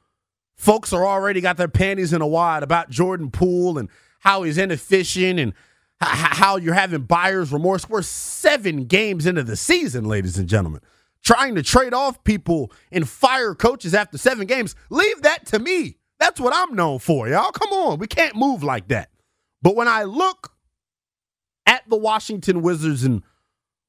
folks 0.56 0.92
are 0.92 1.06
already 1.06 1.40
got 1.40 1.56
their 1.56 1.68
panties 1.68 2.12
in 2.12 2.22
a 2.22 2.26
wad 2.26 2.62
about 2.62 2.90
Jordan 2.90 3.30
Poole 3.30 3.78
and 3.78 3.88
how 4.20 4.42
he's 4.42 4.58
inefficient 4.58 5.38
and 5.38 5.52
how 6.00 6.56
you're 6.56 6.74
having 6.74 7.02
buyer's 7.02 7.52
remorse. 7.52 7.88
We're 7.88 8.02
seven 8.02 8.84
games 8.84 9.26
into 9.26 9.42
the 9.42 9.56
season, 9.56 10.04
ladies 10.04 10.38
and 10.38 10.48
gentlemen. 10.48 10.80
Trying 11.22 11.54
to 11.54 11.62
trade 11.62 11.94
off 11.94 12.22
people 12.24 12.70
and 12.92 13.08
fire 13.08 13.54
coaches 13.54 13.94
after 13.94 14.18
seven 14.18 14.46
games. 14.46 14.74
Leave 14.90 15.22
that 15.22 15.46
to 15.46 15.58
me. 15.58 15.96
That's 16.18 16.40
what 16.40 16.54
I'm 16.54 16.74
known 16.74 16.98
for, 16.98 17.28
y'all. 17.28 17.52
Come 17.52 17.72
on. 17.72 17.98
We 17.98 18.06
can't 18.06 18.36
move 18.36 18.62
like 18.62 18.88
that. 18.88 19.10
But 19.62 19.76
when 19.76 19.88
I 19.88 20.02
look 20.04 20.52
at 21.66 21.88
the 21.88 21.96
Washington 21.96 22.60
Wizards 22.60 23.04
and 23.04 23.22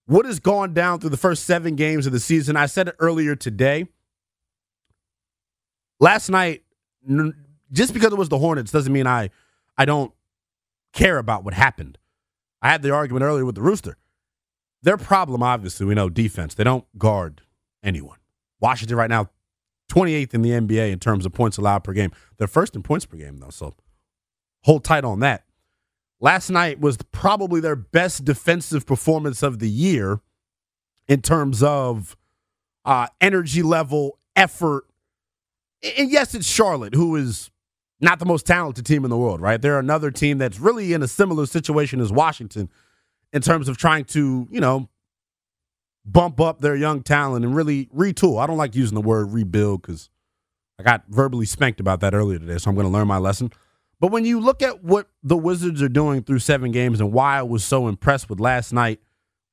what 0.07 0.25
has 0.25 0.39
gone 0.39 0.74
down 0.74 1.00
through 1.00 1.09
the 1.09 1.17
first 1.17 1.45
seven 1.45 1.75
games 1.75 2.05
of 2.05 2.13
the 2.13 2.19
season, 2.19 2.55
I 2.55 2.67
said 2.67 2.89
it 2.89 2.95
earlier 3.00 3.35
today. 3.35 3.88
Last 6.00 6.29
night, 6.29 6.63
just 7.71 7.93
because 7.93 8.12
it 8.12 8.17
was 8.17 8.29
the 8.29 8.38
Hornets 8.38 8.71
doesn't 8.71 8.91
mean 8.91 9.07
I, 9.07 9.29
I 9.77 9.85
don't 9.85 10.13
care 10.93 11.17
about 11.17 11.43
what 11.43 11.53
happened. 11.53 11.97
I 12.62 12.69
had 12.69 12.81
the 12.81 12.91
argument 12.91 13.24
earlier 13.24 13.45
with 13.45 13.55
the 13.55 13.62
Rooster. 13.62 13.97
Their 14.83 14.97
problem, 14.97 15.41
obviously, 15.41 15.85
we 15.85 15.95
know 15.95 16.09
defense. 16.09 16.53
They 16.53 16.63
don't 16.63 16.85
guard 16.97 17.41
anyone. 17.83 18.19
Washington 18.59 18.97
right 18.97 19.09
now, 19.09 19.29
28th 19.91 20.33
in 20.33 20.41
the 20.41 20.51
NBA 20.51 20.91
in 20.91 21.00
terms 21.00 21.25
of 21.25 21.33
points 21.33 21.57
allowed 21.57 21.83
per 21.83 21.93
game. 21.93 22.12
They're 22.38 22.47
first 22.47 22.75
in 22.75 22.83
points 22.83 23.05
per 23.05 23.17
game, 23.17 23.39
though, 23.39 23.50
so 23.50 23.75
hold 24.63 24.83
tight 24.83 25.03
on 25.03 25.19
that. 25.21 25.45
Last 26.19 26.50
night 26.50 26.79
was 26.79 26.98
probably 27.12 27.60
their 27.60 27.75
best 27.75 28.24
defensive 28.25 28.86
performance 28.86 29.43
of 29.43 29.60
the 29.60 29.69
year 29.69 30.22
in 31.07 31.22
terms 31.22 31.62
of 31.62 32.15
uh, 32.86 33.07
energy 33.19 33.62
level, 33.62 34.19
effort. 34.36 34.86
And 35.98 36.10
yes, 36.10 36.34
it's 36.34 36.48
Charlotte, 36.48 36.95
who 36.95 37.15
is 37.15 37.51
not 38.00 38.19
the 38.19 38.25
most 38.25 38.45
talented 38.45 38.86
team 38.86 39.03
in 39.03 39.10
the 39.10 39.17
world, 39.17 39.41
right? 39.41 39.62
They're 39.62 39.79
another 39.79 40.12
team 40.12 40.38
that's 40.38 40.60
really 40.60 40.93
in 40.93 41.03
a 41.03 41.07
similar 41.07 41.45
situation 41.45 42.00
as 42.00 42.12
Washington 42.12 42.69
in 43.34 43.41
terms 43.41 43.67
of 43.67 43.77
trying 43.77 44.05
to, 44.05 44.48
you 44.50 44.62
know, 44.62 44.89
bump 46.05 46.39
up 46.39 46.62
their 46.62 46.75
young 46.75 47.01
talent 47.01 47.43
and 47.43 47.55
really 47.55 47.88
retool. 47.88 48.41
I 48.41 48.48
don't 48.48 48.57
like 48.57 48.75
using 48.75 48.95
the 48.95 49.01
word 49.01 49.31
rebuild 49.34 49.81
because 49.81 50.10
I 50.79 50.84
got 50.84 51.03
verbally 51.07 51.45
spanked 51.45 51.79
about 51.79 52.00
that 52.01 52.13
earlier 52.13 52.38
today, 52.38 52.57
so 52.57 52.69
I'm 52.69 52.75
going 52.75 52.88
to 52.88 52.93
learn 52.93 53.07
my 53.07 53.17
lesson. 53.17 53.51
But 54.00 54.12
when 54.12 54.25
you 54.25 54.40
look 54.40 54.62
at 54.62 54.84
what 54.84 55.08
the 55.24 55.38
Wizards 55.38 55.82
are 55.82 55.90
doing 55.90 56.24
through 56.24 56.40
seven 56.40 56.72
games 56.72 57.00
and 57.00 57.12
why 57.12 57.40
I 57.40 57.44
was 57.44 57.64
so 57.64 57.88
impressed 57.88 58.30
with 58.30 58.40
last 58.40 58.74
night 58.74 59.00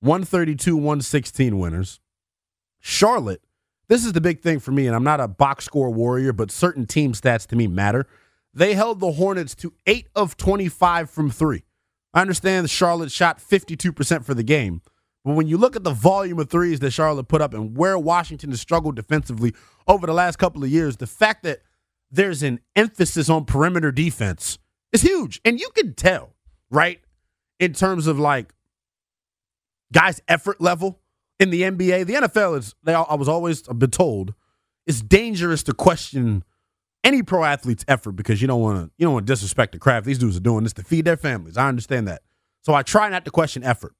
132 0.02 0.74
116 0.74 1.58
winners. 1.58 2.00
Charlotte, 2.80 3.40
this 3.86 4.04
is 4.04 4.12
the 4.12 4.20
big 4.20 4.40
thing 4.40 4.58
for 4.58 4.72
me, 4.72 4.88
and 4.88 4.96
I'm 4.96 5.04
not 5.04 5.20
a 5.20 5.28
box 5.28 5.64
score 5.64 5.90
warrior, 5.90 6.32
but 6.32 6.50
certain 6.50 6.86
team 6.86 7.12
stats 7.12 7.46
to 7.48 7.56
me 7.56 7.68
matter. 7.68 8.08
They 8.52 8.74
held 8.74 8.98
the 8.98 9.12
Hornets 9.12 9.54
to 9.56 9.72
8 9.86 10.08
of 10.16 10.36
25 10.36 11.08
from 11.08 11.30
three. 11.30 11.62
I 12.12 12.20
understand 12.20 12.68
Charlotte 12.68 13.12
shot 13.12 13.38
52% 13.38 14.24
for 14.24 14.34
the 14.34 14.42
game, 14.42 14.82
but 15.24 15.36
when 15.36 15.46
you 15.46 15.56
look 15.56 15.76
at 15.76 15.84
the 15.84 15.92
volume 15.92 16.40
of 16.40 16.50
threes 16.50 16.80
that 16.80 16.90
Charlotte 16.90 17.28
put 17.28 17.40
up 17.40 17.54
and 17.54 17.76
where 17.76 17.96
Washington 17.96 18.50
has 18.50 18.60
struggled 18.60 18.96
defensively 18.96 19.54
over 19.86 20.06
the 20.06 20.12
last 20.12 20.36
couple 20.36 20.64
of 20.64 20.68
years, 20.68 20.96
the 20.96 21.06
fact 21.06 21.44
that 21.44 21.60
there's 22.12 22.42
an 22.42 22.60
emphasis 22.76 23.28
on 23.28 23.46
perimeter 23.46 23.90
defense 23.90 24.58
is 24.92 25.02
huge. 25.02 25.40
And 25.44 25.58
you 25.58 25.70
can 25.74 25.94
tell, 25.94 26.34
right? 26.70 27.00
In 27.58 27.72
terms 27.72 28.06
of 28.06 28.18
like 28.18 28.52
guys' 29.92 30.20
effort 30.28 30.60
level 30.60 31.00
in 31.40 31.50
the 31.50 31.62
NBA, 31.62 32.06
the 32.06 32.14
NFL 32.14 32.58
is, 32.58 32.74
they, 32.84 32.94
I 32.94 33.14
was 33.14 33.28
always 33.28 33.62
been 33.62 33.90
told, 33.90 34.34
it's 34.86 35.00
dangerous 35.00 35.62
to 35.64 35.74
question 35.74 36.44
any 37.02 37.22
pro 37.22 37.44
athlete's 37.44 37.84
effort 37.88 38.12
because 38.12 38.40
you 38.40 38.46
don't 38.46 38.60
want 38.60 38.78
to 38.78 38.90
you 38.96 39.06
don't 39.06 39.14
want 39.14 39.26
to 39.26 39.32
disrespect 39.32 39.72
the 39.72 39.78
craft. 39.78 40.06
These 40.06 40.18
dudes 40.18 40.36
are 40.36 40.40
doing 40.40 40.64
this 40.64 40.72
to 40.74 40.84
feed 40.84 41.04
their 41.04 41.16
families. 41.16 41.56
I 41.56 41.68
understand 41.68 42.06
that. 42.08 42.22
So 42.60 42.74
I 42.74 42.82
try 42.82 43.08
not 43.08 43.24
to 43.24 43.30
question 43.30 43.64
effort. 43.64 43.94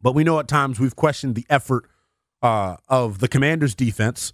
But 0.00 0.14
we 0.14 0.24
know 0.24 0.38
at 0.38 0.48
times 0.48 0.78
we've 0.78 0.96
questioned 0.96 1.34
the 1.34 1.44
effort 1.50 1.86
uh, 2.40 2.76
of 2.88 3.18
the 3.18 3.28
Commanders' 3.28 3.74
defense. 3.74 4.32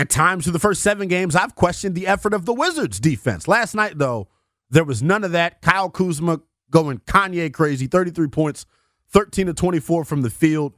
At 0.00 0.08
times 0.08 0.44
through 0.44 0.54
the 0.54 0.58
first 0.58 0.80
seven 0.80 1.08
games, 1.08 1.36
I've 1.36 1.54
questioned 1.54 1.94
the 1.94 2.06
effort 2.06 2.32
of 2.32 2.46
the 2.46 2.54
Wizards' 2.54 2.98
defense. 2.98 3.46
Last 3.46 3.74
night, 3.74 3.98
though, 3.98 4.28
there 4.70 4.82
was 4.82 5.02
none 5.02 5.24
of 5.24 5.32
that. 5.32 5.60
Kyle 5.60 5.90
Kuzma 5.90 6.40
going 6.70 7.00
Kanye 7.00 7.52
crazy, 7.52 7.86
33 7.86 8.28
points, 8.28 8.64
13 9.10 9.48
to 9.48 9.52
24 9.52 10.06
from 10.06 10.22
the 10.22 10.30
field. 10.30 10.72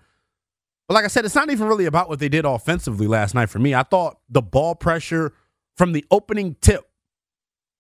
But 0.88 0.95
like 0.95 1.05
I 1.05 1.07
said, 1.07 1.25
it's 1.25 1.37
not 1.37 1.50
even 1.50 1.69
really 1.69 1.85
about 1.85 2.09
what 2.09 2.19
they 2.19 2.29
did 2.29 2.45
offensively 2.45 3.07
last 3.07 3.33
night 3.33 3.49
for 3.49 3.61
me. 3.61 3.76
I 3.76 3.85
thought 3.85 4.19
the 4.29 4.43
ball 4.43 4.75
pressure 4.75 5.33
from 5.76 5.93
the 5.93 6.05
opening 6.11 6.57
tip 6.61 6.91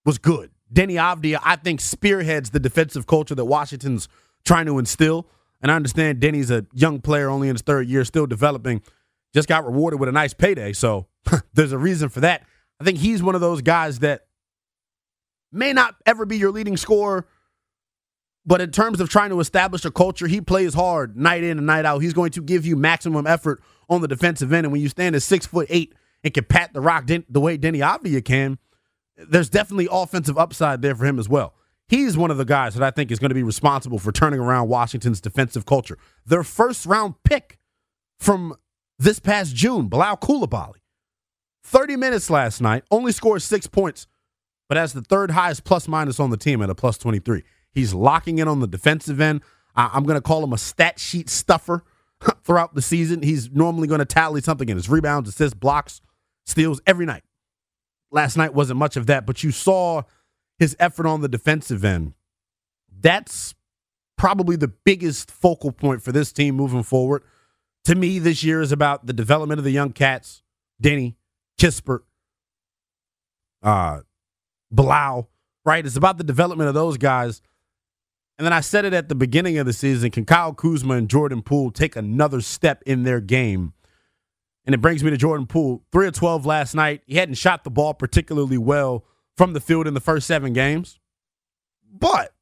was 0.04 0.18
good. 0.18 0.52
Deni 0.72 0.92
Avdija, 0.92 1.40
I 1.42 1.56
think, 1.56 1.80
spearheads 1.80 2.50
the 2.50 2.60
defensive 2.60 3.08
culture 3.08 3.34
that 3.34 3.46
Washington's 3.46 4.06
trying 4.44 4.66
to 4.66 4.78
instill. 4.78 5.26
And 5.60 5.72
I 5.72 5.74
understand 5.74 6.20
Deni's 6.20 6.52
a 6.52 6.66
young 6.72 7.00
player, 7.00 7.28
only 7.28 7.48
in 7.48 7.56
his 7.56 7.62
third 7.62 7.88
year, 7.88 8.04
still 8.04 8.28
developing. 8.28 8.80
Just 9.34 9.48
got 9.48 9.66
rewarded 9.66 9.98
with 9.98 10.08
a 10.08 10.12
nice 10.12 10.34
payday. 10.34 10.72
So 10.72 11.08
there's 11.54 11.72
a 11.72 11.78
reason 11.78 12.08
for 12.08 12.20
that. 12.20 12.44
I 12.80 12.84
think 12.84 12.98
he's 12.98 13.22
one 13.22 13.34
of 13.34 13.40
those 13.40 13.62
guys 13.62 14.00
that 14.00 14.26
may 15.52 15.72
not 15.72 15.94
ever 16.06 16.24
be 16.26 16.36
your 16.38 16.50
leading 16.50 16.76
scorer, 16.76 17.26
But 18.44 18.60
in 18.60 18.70
terms 18.72 19.00
of 19.00 19.08
trying 19.08 19.30
to 19.30 19.38
establish 19.40 19.84
a 19.84 19.90
culture, 19.90 20.26
he 20.26 20.40
plays 20.40 20.74
hard 20.74 21.16
night 21.16 21.44
in 21.44 21.58
and 21.58 21.66
night 21.66 21.84
out. 21.84 22.00
He's 22.00 22.12
going 22.14 22.32
to 22.32 22.42
give 22.42 22.66
you 22.66 22.74
maximum 22.76 23.26
effort 23.26 23.62
on 23.88 24.00
the 24.00 24.08
defensive 24.08 24.52
end. 24.52 24.66
And 24.66 24.72
when 24.72 24.80
you 24.82 24.88
stand 24.88 25.14
at 25.14 25.22
six 25.22 25.46
foot 25.46 25.66
eight 25.70 25.94
and 26.24 26.34
can 26.34 26.44
pat 26.44 26.72
the 26.72 26.80
rock 26.80 27.06
the 27.06 27.40
way 27.40 27.56
Deni 27.56 27.78
Avdija 27.78 28.24
can, 28.24 28.58
there's 29.16 29.48
definitely 29.48 29.86
offensive 29.90 30.36
upside 30.38 30.82
there 30.82 30.94
for 30.96 31.04
him 31.06 31.18
as 31.20 31.28
well. 31.28 31.54
He's 31.88 32.16
one 32.16 32.30
of 32.30 32.38
the 32.38 32.44
guys 32.44 32.74
that 32.74 32.82
I 32.82 32.90
think 32.90 33.10
is 33.12 33.18
going 33.18 33.28
to 33.28 33.34
be 33.34 33.42
responsible 33.42 33.98
for 33.98 34.10
turning 34.12 34.40
around 34.40 34.68
Washington's 34.68 35.20
defensive 35.20 35.66
culture. 35.66 35.98
Their 36.26 36.42
first 36.42 36.86
round 36.86 37.14
pick 37.22 37.58
from 38.18 38.56
this 38.98 39.20
past 39.20 39.54
June, 39.54 39.88
Bilal 39.88 40.16
Coulibaly, 40.16 40.81
30 41.64 41.96
minutes 41.96 42.30
last 42.30 42.60
night, 42.60 42.84
only 42.90 43.12
scored 43.12 43.42
six 43.42 43.66
points, 43.66 44.06
but 44.68 44.76
has 44.76 44.92
the 44.92 45.02
third 45.02 45.30
highest 45.30 45.64
plus 45.64 45.88
minus 45.88 46.18
on 46.18 46.30
the 46.30 46.36
team 46.36 46.62
at 46.62 46.70
a 46.70 46.74
plus 46.74 46.98
23. 46.98 47.42
He's 47.72 47.94
locking 47.94 48.38
in 48.38 48.48
on 48.48 48.60
the 48.60 48.66
defensive 48.66 49.20
end. 49.20 49.42
I'm 49.74 50.04
going 50.04 50.16
to 50.16 50.22
call 50.22 50.44
him 50.44 50.52
a 50.52 50.58
stat 50.58 50.98
sheet 50.98 51.30
stuffer 51.30 51.84
throughout 52.44 52.74
the 52.74 52.82
season. 52.82 53.22
He's 53.22 53.50
normally 53.50 53.88
going 53.88 54.00
to 54.00 54.04
tally 54.04 54.40
something 54.40 54.68
in 54.68 54.76
his 54.76 54.88
rebounds, 54.88 55.28
assists, 55.28 55.54
blocks, 55.54 56.00
steals 56.44 56.80
every 56.86 57.06
night. 57.06 57.22
Last 58.10 58.36
night 58.36 58.52
wasn't 58.52 58.78
much 58.78 58.96
of 58.96 59.06
that, 59.06 59.24
but 59.24 59.42
you 59.42 59.50
saw 59.50 60.02
his 60.58 60.76
effort 60.78 61.06
on 61.06 61.22
the 61.22 61.28
defensive 61.28 61.84
end. 61.84 62.12
That's 63.00 63.54
probably 64.18 64.56
the 64.56 64.68
biggest 64.68 65.30
focal 65.30 65.72
point 65.72 66.02
for 66.02 66.12
this 66.12 66.30
team 66.30 66.54
moving 66.54 66.82
forward. 66.82 67.22
To 67.84 67.94
me, 67.94 68.18
this 68.18 68.44
year 68.44 68.60
is 68.60 68.70
about 68.70 69.06
the 69.06 69.12
development 69.12 69.58
of 69.58 69.64
the 69.64 69.70
young 69.70 69.92
cats, 69.92 70.42
Deni, 70.80 71.14
Kispert, 71.62 72.00
uh, 73.62 74.00
Bilal, 74.72 75.30
right? 75.64 75.86
It's 75.86 75.94
about 75.94 76.18
the 76.18 76.24
development 76.24 76.66
of 76.66 76.74
those 76.74 76.96
guys. 76.96 77.40
And 78.36 78.44
then 78.44 78.52
I 78.52 78.60
said 78.60 78.84
it 78.84 78.92
at 78.92 79.08
the 79.08 79.14
beginning 79.14 79.58
of 79.58 79.66
the 79.66 79.72
season 79.72 80.10
can 80.10 80.24
Kyle 80.24 80.54
Kuzma 80.54 80.94
and 80.94 81.08
Jordan 81.08 81.40
Poole 81.40 81.70
take 81.70 81.94
another 81.94 82.40
step 82.40 82.82
in 82.84 83.04
their 83.04 83.20
game? 83.20 83.74
And 84.64 84.74
it 84.74 84.78
brings 84.78 85.04
me 85.04 85.10
to 85.10 85.16
Jordan 85.16 85.46
Poole. 85.46 85.84
3 85.92 86.08
of 86.08 86.14
12 86.14 86.46
last 86.46 86.74
night. 86.74 87.02
He 87.06 87.14
hadn't 87.14 87.36
shot 87.36 87.62
the 87.62 87.70
ball 87.70 87.94
particularly 87.94 88.58
well 88.58 89.04
from 89.36 89.52
the 89.52 89.60
field 89.60 89.86
in 89.86 89.94
the 89.94 90.00
first 90.00 90.26
seven 90.26 90.52
games. 90.52 90.98
But, 91.92 92.32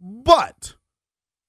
but, 0.00 0.76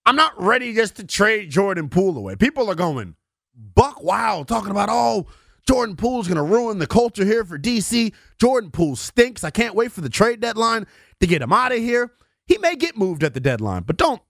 I'm 0.06 0.18
not 0.18 0.34
ready 0.42 0.74
just 0.74 0.98
to 0.98 1.06
trade 1.06 1.52
Jordan 1.52 1.88
Poole 1.88 2.18
away. 2.18 2.36
People 2.36 2.70
are 2.70 2.76
going, 2.76 3.16
Buck 3.56 4.04
Wow, 4.04 4.44
talking 4.44 4.72
about, 4.72 4.90
oh, 4.92 5.28
Jordan 5.68 5.96
Poole's 5.96 6.28
going 6.28 6.38
to 6.38 6.44
ruin 6.44 6.80
the 6.80 6.88
culture 6.88 7.26
here 7.26 7.44
for 7.44 7.58
DC. 7.58 8.14
Jordan 8.40 8.72
Poole 8.72 8.96
stinks. 8.96 9.44
I 9.44 9.50
can't 9.50 9.76
wait 9.76 9.92
for 9.92 10.02
the 10.02 10.10
trade 10.10 10.40
deadline 10.40 10.88
to 11.20 11.28
get 11.28 11.42
him 11.42 11.54
out 11.54 11.72
of 11.72 11.80
here. 11.80 12.12
He 12.48 12.58
may 12.58 12.76
get 12.76 12.98
moved 12.98 13.24
at 13.24 13.34
the 13.34 13.40
deadline, 13.40 13.84
but 13.84 13.98
don't. 13.98 14.22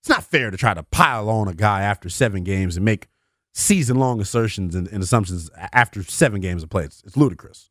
It's 0.00 0.08
not 0.08 0.22
fair 0.22 0.50
to 0.50 0.56
try 0.56 0.72
to 0.72 0.84
pile 0.84 1.28
on 1.28 1.48
a 1.48 1.54
guy 1.54 1.82
after 1.82 2.08
seven 2.08 2.44
games 2.44 2.76
and 2.76 2.84
make 2.84 3.08
season 3.54 3.96
long 3.96 4.20
assertions 4.20 4.74
and, 4.74 4.86
and, 4.88 5.02
assumptions 5.02 5.50
after 5.72 6.02
seven 6.04 6.40
games 6.40 6.62
of 6.62 6.70
play. 6.70 6.84
It's, 6.84 7.02
it's 7.04 7.16
ludicrous. 7.16 7.70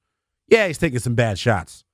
Yeah, 0.49 0.67
he's 0.67 0.77
taking 0.77 0.99
some 0.99 1.15
bad 1.15 1.39
shots. 1.39 1.85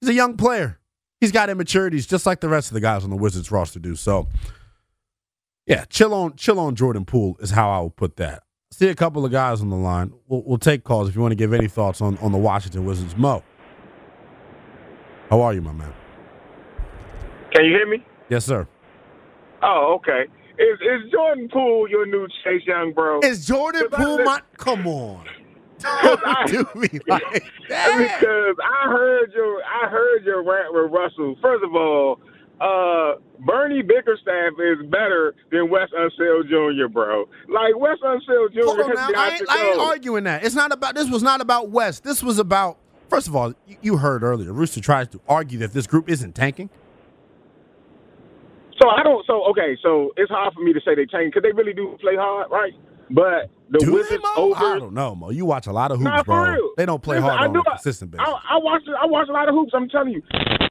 He's 0.00 0.10
a 0.10 0.14
young 0.14 0.36
player. 0.36 0.78
He's 1.20 1.32
got 1.32 1.50
immaturities 1.50 2.06
just 2.06 2.26
like 2.26 2.40
the 2.40 2.48
rest 2.48 2.68
of 2.68 2.74
the 2.74 2.80
guys 2.80 3.02
on 3.02 3.10
the 3.10 3.16
Wizards 3.16 3.50
roster 3.50 3.80
do. 3.80 3.96
So, 3.96 4.28
yeah, 5.66 5.84
chill 5.86 6.14
on 6.14 6.36
chill 6.36 6.60
on 6.60 6.76
Jordan 6.76 7.04
Poole 7.04 7.36
is 7.40 7.50
how 7.50 7.70
I 7.70 7.80
would 7.80 7.96
put 7.96 8.16
that. 8.16 8.44
See 8.70 8.88
a 8.88 8.94
couple 8.94 9.24
of 9.24 9.32
guys 9.32 9.62
on 9.62 9.70
the 9.70 9.76
line. 9.76 10.12
We'll, 10.28 10.42
we'll 10.44 10.58
take 10.58 10.84
calls 10.84 11.08
if 11.08 11.14
you 11.14 11.22
want 11.22 11.32
to 11.32 11.36
give 11.36 11.54
any 11.54 11.68
thoughts 11.68 12.02
on, 12.02 12.18
on 12.18 12.32
the 12.32 12.38
Washington 12.38 12.84
Wizards. 12.84 13.16
Mo, 13.16 13.42
how 15.30 15.40
are 15.40 15.54
you, 15.54 15.62
my 15.62 15.72
man? 15.72 15.92
Can 17.52 17.64
you 17.64 17.70
hear 17.72 17.88
me? 17.88 18.04
Yes, 18.28 18.44
sir. 18.44 18.68
Oh, 19.62 19.94
okay. 19.96 20.30
Is 20.58 20.78
is 20.80 21.10
Jordan 21.10 21.48
Poole 21.50 21.88
your 21.88 22.04
new 22.04 22.26
Chase 22.44 22.62
Young, 22.66 22.92
bro? 22.92 23.20
Is 23.20 23.46
Jordan 23.46 23.88
Poole 23.90 24.22
my? 24.24 24.40
Come 24.58 24.86
on. 24.86 25.24
Don't 25.78 26.20
I, 26.26 26.44
do 26.46 26.66
me 26.74 26.88
like 27.06 27.22
that. 27.68 28.18
Because 28.18 28.56
I 28.62 28.90
heard 28.90 29.32
your 29.32 29.62
I 29.62 29.88
heard 29.88 30.24
your 30.24 30.42
rant 30.42 30.74
with 30.74 30.90
Russell. 30.92 31.36
First 31.40 31.64
of 31.64 31.74
all, 31.74 32.20
uh, 32.60 33.14
Bernie 33.40 33.82
Bickerstaff 33.82 34.52
is 34.58 34.84
better 34.90 35.34
than 35.52 35.70
Wes 35.70 35.88
Unseld 35.96 36.48
Jr., 36.48 36.88
bro. 36.92 37.24
Like 37.48 37.76
Wes 37.78 37.98
Unseld 38.04 38.52
Jr. 38.52 38.60
Hold 38.64 38.80
on 38.80 38.88
has 38.90 38.96
now. 38.98 39.10
got 39.10 39.16
I 39.16 39.34
ain't, 39.34 39.50
I 39.50 39.70
ain't 39.70 39.80
arguing 39.80 40.24
that. 40.24 40.44
It's 40.44 40.54
not 40.54 40.72
about. 40.72 40.94
This 40.94 41.08
was 41.10 41.22
not 41.22 41.40
about 41.40 41.70
West. 41.70 42.04
This 42.04 42.22
was 42.22 42.38
about. 42.38 42.78
First 43.08 43.26
of 43.28 43.34
all, 43.34 43.54
you, 43.80 43.96
heard 43.96 44.22
earlier. 44.22 44.52
Rooster 44.52 44.80
tries 44.80 45.08
to 45.08 45.20
argue 45.28 45.58
that 45.60 45.72
this 45.72 45.86
group 45.86 46.10
isn't 46.10 46.34
tanking. 46.34 46.68
So 48.80 48.88
I 48.88 49.02
don't. 49.02 49.24
So 49.26 49.44
okay. 49.50 49.76
So 49.82 50.12
it's 50.16 50.30
hard 50.30 50.54
for 50.54 50.60
me 50.62 50.72
to 50.72 50.80
say 50.84 50.94
they 50.94 51.06
tank 51.06 51.32
because 51.32 51.42
they 51.42 51.52
really 51.52 51.72
do 51.72 51.96
play 52.00 52.16
hard, 52.16 52.50
right? 52.50 52.72
But 53.10 53.50
the 53.70 53.78
Do 53.78 53.86
they, 53.86 53.92
Wizards 53.92 54.22
Mo? 54.22 54.42
over. 54.52 54.64
I 54.64 54.78
don't 54.78 54.92
know, 54.92 55.14
Mo. 55.14 55.30
You 55.30 55.46
watch 55.46 55.66
a 55.66 55.72
lot 55.72 55.90
of 55.90 55.98
hoops, 55.98 56.10
Nah, 56.10 56.22
bro. 56.22 56.52
real. 56.52 56.70
They 56.76 56.84
don't 56.86 57.02
play 57.02 57.16
Listen, 57.16 57.30
hard 57.30 57.40
I 57.40 57.46
on 57.46 57.52
do- 57.54 57.60
a 57.60 57.70
consistent 57.70 58.10
basis. 58.10 58.26
I, 58.28 58.54
I 58.56 58.58
watch 58.58 58.82
I 59.02 59.06
watch 59.06 59.28
a 59.28 59.32
lot 59.32 59.48
of 59.48 59.54
hoops. 59.54 59.72
I'm 59.74 59.88
telling 59.88 60.12
you, 60.12 60.22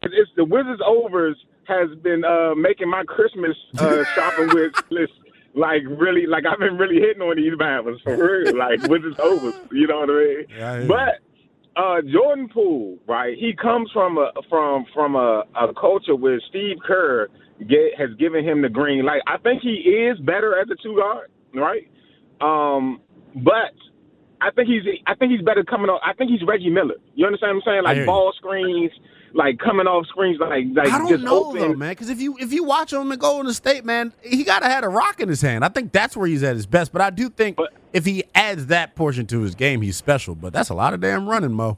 it's, 0.04 0.14
it's 0.16 0.32
the 0.38 0.46
Wizards 0.46 0.82
overs 0.86 1.36
has 1.68 1.90
been 2.02 2.24
uh, 2.24 2.56
making 2.56 2.90
my 2.90 3.04
Christmas 3.04 3.56
uh, 3.78 4.04
shopping 4.16 4.48
with 4.54 4.74
list 4.90 5.14
like 5.54 5.82
really 5.88 6.28
like 6.28 6.46
I've 6.46 6.60
been 6.60 6.78
really 6.78 7.02
hitting 7.02 7.22
on 7.22 7.36
these 7.36 7.58
battles 7.58 8.00
for 8.02 8.16
real. 8.16 8.56
Like 8.56 8.82
Wizards 8.84 9.20
overs, 9.20 9.56
you 9.72 9.88
know 9.88 10.00
what 10.00 10.10
I 10.10 10.14
mean? 10.14 10.46
Yeah, 10.56 10.80
you. 10.82 10.88
but 10.88 11.20
uh, 11.76 12.02
Jordan 12.02 12.50
Poole, 12.50 12.98
right? 13.08 13.38
He 13.38 13.54
comes 13.54 13.92
from 13.92 14.18
a 14.18 14.32
from 14.50 14.86
from 14.94 15.16
a, 15.16 15.44
a 15.56 15.74
culture 15.74 16.16
where 16.16 16.40
Steve 16.50 16.78
Kerr 16.86 17.28
get, 17.68 17.98
has 17.98 18.10
given 18.18 18.46
him 18.46 18.62
the 18.62 18.70
green 18.70 19.06
light. 19.06 19.22
I 19.28 19.38
think 19.38 19.62
he 19.62 19.76
is 19.76 20.18
better 20.20 20.60
as 20.60 20.68
a 20.70 20.76
two 20.82 20.96
guard, 20.96 21.30
right? 21.54 21.90
Um, 22.40 23.02
but 23.36 23.74
I 24.42 24.52
think 24.52 24.68
he's 24.68 24.84
I 25.06 25.16
think 25.16 25.32
he's 25.32 25.42
better 25.42 25.64
coming 25.64 25.90
off. 25.90 26.02
I 26.06 26.14
think 26.14 26.32
he's 26.32 26.48
Reggie 26.48 26.70
Miller. 26.70 26.96
You 27.16 27.26
understand 27.26 27.58
what 27.58 27.68
I'm 27.68 27.84
saying? 27.84 27.84
Like 27.84 28.06
ball 28.06 28.34
screens, 28.38 28.92
like 29.34 29.60
coming 29.60 29.88
off 29.88 30.06
screens, 30.08 30.40
like 30.40 30.66
like 30.74 30.88
I 30.90 30.98
don't 30.98 31.10
just 31.10 31.24
know 31.24 31.46
open. 31.46 31.62
though, 31.62 31.74
man. 31.76 31.92
Because 31.92 32.10
if 32.10 32.20
you 32.22 32.38
if 32.40 32.52
you 32.54 32.64
watch 32.64 32.94
him 32.94 33.10
go 33.18 33.40
in 33.40 33.46
the 33.46 33.54
state, 33.54 33.86
man, 33.86 34.14
he 34.22 34.44
gotta 34.44 34.68
had 34.68 34.84
a 34.84 34.90
rock 34.90 35.20
in 35.20 35.30
his 35.30 35.42
hand. 35.42 35.64
I 35.66 35.70
think 35.70 35.92
that's 35.92 36.16
where 36.18 36.28
he's 36.28 36.44
at 36.44 36.56
his 36.56 36.66
best. 36.66 36.92
But 36.92 37.02
I 37.02 37.10
do 37.10 37.30
think 37.30 37.58
But- 37.58 37.74
if 37.94 38.06
he 38.06 38.24
adds 38.36 38.68
that 38.68 38.96
portion 38.96 39.26
to 39.28 39.42
his 39.42 39.56
game, 39.56 39.82
he's 39.82 39.98
special. 39.98 40.36
But 40.36 40.54
that's 40.54 40.70
a 40.70 40.74
lot 40.74 40.94
of 40.94 41.02
damn 41.02 41.28
running, 41.28 41.52
Mo. 41.54 41.78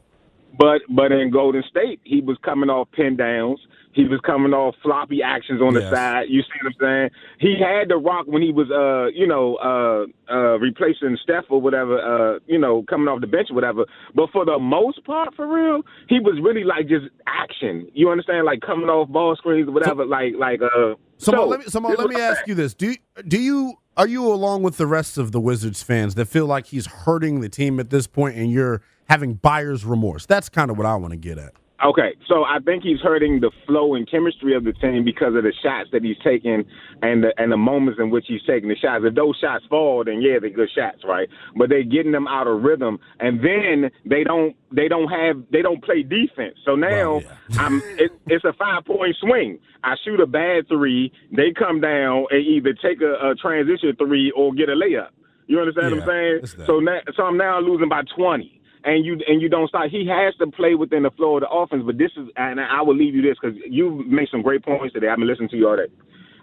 But 0.58 0.82
but 0.90 1.12
in 1.12 1.32
Golden 1.32 1.64
State, 1.70 2.00
he 2.04 2.22
was 2.22 2.38
coming 2.44 2.70
off 2.70 2.90
pin 2.92 3.16
downs. 3.16 3.60
He 4.00 4.06
was 4.08 4.20
coming 4.26 4.54
off 4.54 4.76
floppy 4.82 5.20
actions 5.22 5.62
on 5.62 5.74
the 5.74 5.82
Yes. 5.82 5.94
side. 5.94 6.24
You 6.30 6.42
see 6.42 6.58
what 6.64 6.74
I'm 6.74 6.80
saying? 6.80 7.10
He 7.40 7.52
had 7.60 7.90
the 7.90 7.98
rock 7.98 8.26
when 8.28 8.42
he 8.42 8.52
was 8.60 8.68
uh 8.72 9.08
you 9.14 9.28
know 9.28 9.46
uh 9.72 10.06
uh 10.34 10.58
replacing 10.60 11.18
Steph 11.24 11.46
or 11.50 11.60
whatever 11.60 11.96
uh 12.00 12.40
you 12.48 12.58
know 12.58 12.84
coming 12.90 13.08
off 13.10 13.20
the 13.22 13.28
bench 13.28 13.48
or 13.52 13.56
whatever. 13.56 13.84
But 14.16 14.30
for 14.32 14.46
the 14.46 14.58
most 14.58 15.04
part, 15.06 15.36
for 15.36 15.46
real, 15.48 15.82
he 16.08 16.20
was 16.20 16.40
really 16.42 16.64
like 16.64 16.88
just 16.88 17.08
action. 17.28 17.88
You 17.94 18.10
understand? 18.10 18.46
Like 18.46 18.62
coming 18.62 18.88
off 18.90 19.10
ball 19.10 19.36
screens 19.36 19.68
or 19.68 19.72
whatever. 19.72 20.06
like 20.06 20.34
like 20.38 20.62
uh. 20.62 20.96
So, 21.18 21.34
Mo, 21.34 21.46
let 21.48 21.60
me, 21.60 21.66
so 21.68 21.80
let 21.82 22.08
me 22.10 22.16
ask 22.30 22.48
you 22.48 22.56
this: 22.56 22.74
Do 22.74 22.96
do 23.28 23.38
you 23.40 23.74
are 23.98 24.08
you 24.08 24.26
along 24.26 24.64
with 24.64 24.78
the 24.78 24.88
rest 24.88 25.18
of 25.18 25.34
the 25.34 25.42
Wizards 25.42 25.84
fans 25.84 26.16
that 26.16 26.28
feel 26.28 26.46
like 26.46 26.68
he's 26.68 26.86
hurting 26.86 27.42
the 27.42 27.50
team 27.50 27.80
at 27.82 27.90
this 27.90 28.08
point, 28.08 28.38
and 28.38 28.50
you're 28.50 28.82
having 29.10 29.34
buyer's 29.34 29.84
remorse? 29.84 30.26
That's 30.26 30.48
kind 30.48 30.72
of 30.72 30.78
what 30.78 30.86
I 30.88 30.96
want 30.96 31.12
to 31.12 31.18
get 31.18 31.38
at. 31.38 31.54
Okay, 31.84 32.18
so 32.28 32.44
I 32.44 32.60
think 32.60 32.84
he's 32.84 33.00
hurting 33.00 33.40
the 33.40 33.52
flow 33.66 33.96
and 33.96 34.10
chemistry 34.10 34.54
of 34.54 34.66
the 34.66 34.74
team 34.74 35.06
because 35.06 35.34
of 35.36 35.44
the 35.44 35.54
shots 35.64 35.90
that 35.94 36.04
he's 36.04 36.18
taking 36.22 36.66
and 37.02 37.24
the 37.24 37.34
and 37.38 37.54
the 37.54 37.58
moments 37.58 38.00
in 38.02 38.10
which 38.10 38.26
he's 38.28 38.42
taking 38.46 38.68
the 38.68 38.76
shots. 38.76 39.06
If 39.08 39.16
those 39.16 39.38
shots 39.40 39.64
fall, 39.70 40.04
then 40.04 40.22
yeah, 40.22 40.40
they're 40.42 40.50
good 40.50 40.70
shots, 40.76 41.04
right? 41.08 41.30
But 41.56 41.70
they're 41.70 41.84
getting 41.84 42.12
them 42.12 42.28
out 42.28 42.48
of 42.48 42.64
rhythm, 42.64 43.00
and 43.22 43.40
then 43.40 43.92
they 44.06 44.26
don't 44.26 44.58
they 44.74 44.90
don't 44.90 45.08
have 45.08 45.42
they 45.52 45.62
don't 45.62 45.82
play 45.82 46.04
defense. 46.04 46.58
So 46.66 46.76
now 46.76 47.20
Well, 47.20 47.22
yeah. 47.50 47.62
I'm 47.62 47.82
it, 47.98 48.12
it's 48.28 48.44
a 48.44 48.54
five 48.60 48.84
point 48.84 49.16
swing. 49.22 49.58
I 49.82 49.96
shoot 50.04 50.20
a 50.20 50.28
bad 50.28 50.68
three, 50.68 51.14
they 51.32 51.54
come 51.58 51.80
down 51.80 52.26
and 52.30 52.46
either 52.46 52.74
take 52.74 53.02
a, 53.02 53.30
a 53.30 53.36
transition 53.36 53.96
three 53.98 54.34
or 54.36 54.54
get 54.54 54.68
a 54.68 54.74
layup. 54.74 55.12
You 55.48 55.60
understand 55.60 55.96
what 55.96 56.10
I'm 56.10 56.44
saying? 56.44 56.66
So 56.68 56.80
now, 56.80 57.00
so 57.16 57.24
I'm 57.24 57.38
now 57.38 57.60
losing 57.62 57.90
by 57.90 58.02
20 58.16 58.59
and 58.84 59.06
you 59.06 59.20
and 59.28 59.42
you 59.42 59.50
don't 59.50 59.68
stop. 59.68 59.90
He 59.90 60.08
has 60.08 60.36
to 60.36 60.48
play 60.48 60.76
within 60.76 61.04
the 61.04 61.12
flow 61.12 61.38
of 61.38 61.42
the 61.42 61.50
offense. 61.50 61.84
But 61.86 61.98
this 61.98 62.12
is, 62.18 62.28
and 62.36 62.60
I 62.60 62.82
will 62.82 62.96
leave 62.96 63.16
you 63.16 63.22
this 63.22 63.38
because 63.42 63.58
you 63.70 64.04
made 64.08 64.28
some 64.32 64.42
great 64.42 64.64
points 64.64 64.94
today. 64.94 65.08
I've 65.08 65.18
been 65.18 65.28
listening 65.28 65.50
to 65.50 65.58
you 65.58 65.68
all 65.68 65.76
day. 65.76 65.92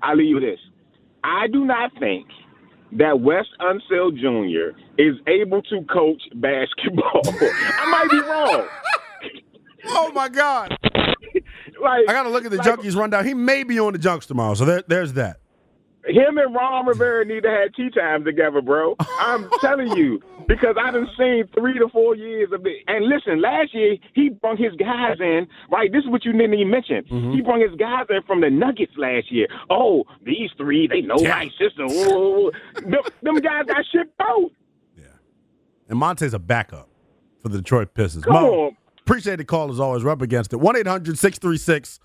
I'll 0.03 0.17
leave 0.17 0.29
you 0.29 0.41
this. 0.41 0.59
I 1.25 1.47
do 1.53 1.65
not 1.65 1.91
think 1.99 2.27
that 2.93 3.21
Wes 3.21 3.45
Unseld 3.61 4.17
Jr. 4.17 4.79
is 4.99 5.17
able 5.27 5.63
to 5.63 5.83
coach 5.93 6.23
basketball. 6.35 7.23
I 7.25 7.91
might 7.91 8.11
be 8.11 8.21
wrong. 8.21 8.69
Oh 9.89 10.13
my 10.13 10.29
God! 10.29 10.77
Like 11.79 12.09
I 12.09 12.13
got 12.15 12.23
to 12.23 12.31
look 12.31 12.47
at 12.47 12.51
the 12.51 12.57
like, 12.57 12.67
junkies 12.67 12.97
rundown. 12.97 13.27
He 13.27 13.35
may 13.35 13.63
be 13.63 13.79
on 13.79 13.93
the 13.93 13.99
junks 13.99 14.25
tomorrow, 14.25 14.55
so 14.55 14.65
there, 14.65 14.83
there's 14.89 15.13
that. 15.13 15.41
Him 16.07 16.39
and 16.39 16.55
Ron 16.55 16.87
Rivera 16.87 17.25
need 17.25 17.43
to 17.43 17.51
have 17.51 17.73
tea 17.75 17.91
time 17.91 18.25
together, 18.25 18.61
bro. 18.63 18.95
I'm 19.21 19.49
telling 19.61 19.97
you 19.97 20.21
because 20.47 20.77
I 20.81 20.91
done 20.93 21.09
seen 21.19 21.45
three 21.59 21.79
to 21.79 21.89
four 21.89 22.15
years 22.15 22.51
of 22.53 22.65
it. 22.65 22.77
And 22.87 23.07
listen, 23.07 23.41
last 23.43 23.75
year 23.75 23.97
he 24.15 24.29
brought 24.29 24.59
his 24.59 24.73
guys 24.77 25.17
in. 25.21 25.49
Right, 25.71 25.91
this 25.91 26.05
is 26.05 26.11
what 26.11 26.25
you 26.25 26.33
didn't 26.33 26.55
even 26.55 26.71
mention. 26.71 27.03
Mm-hmm. 27.11 27.33
He 27.33 27.41
brought 27.41 27.61
his 27.61 27.75
guys 27.79 28.07
in 28.11 28.23
from 28.23 28.41
the 28.41 28.51
Nuggets 28.51 28.93
last 28.97 29.33
year. 29.33 29.49
Oh, 29.69 30.05
these 30.25 30.51
three, 30.57 30.87
they 30.87 31.01
know 31.01 31.17
Yeah. 31.19 31.31
my 31.31 31.51
system. 31.59 31.89
Them, 31.89 33.03
them 33.23 33.35
guys 33.41 33.65
got 33.67 33.85
shipped 33.91 34.15
out. 34.21 34.51
Yeah. 34.97 35.05
And 35.89 35.99
Monte's 35.99 36.35
a 36.35 36.39
backup 36.39 36.89
for 37.43 37.49
the 37.49 37.59
Detroit 37.59 37.95
Pistons. 37.95 38.25
Come 38.25 38.35
Mo, 38.35 38.53
on. 38.67 38.77
appreciate 39.01 39.37
the 39.37 39.45
call 39.45 39.71
as 39.73 39.81
always. 39.81 40.05
We're 40.05 40.11
up 40.13 40.23
against 40.23 40.53
it. 40.53 40.57
1 40.61 40.77
800 40.77 41.19
636 41.19 41.99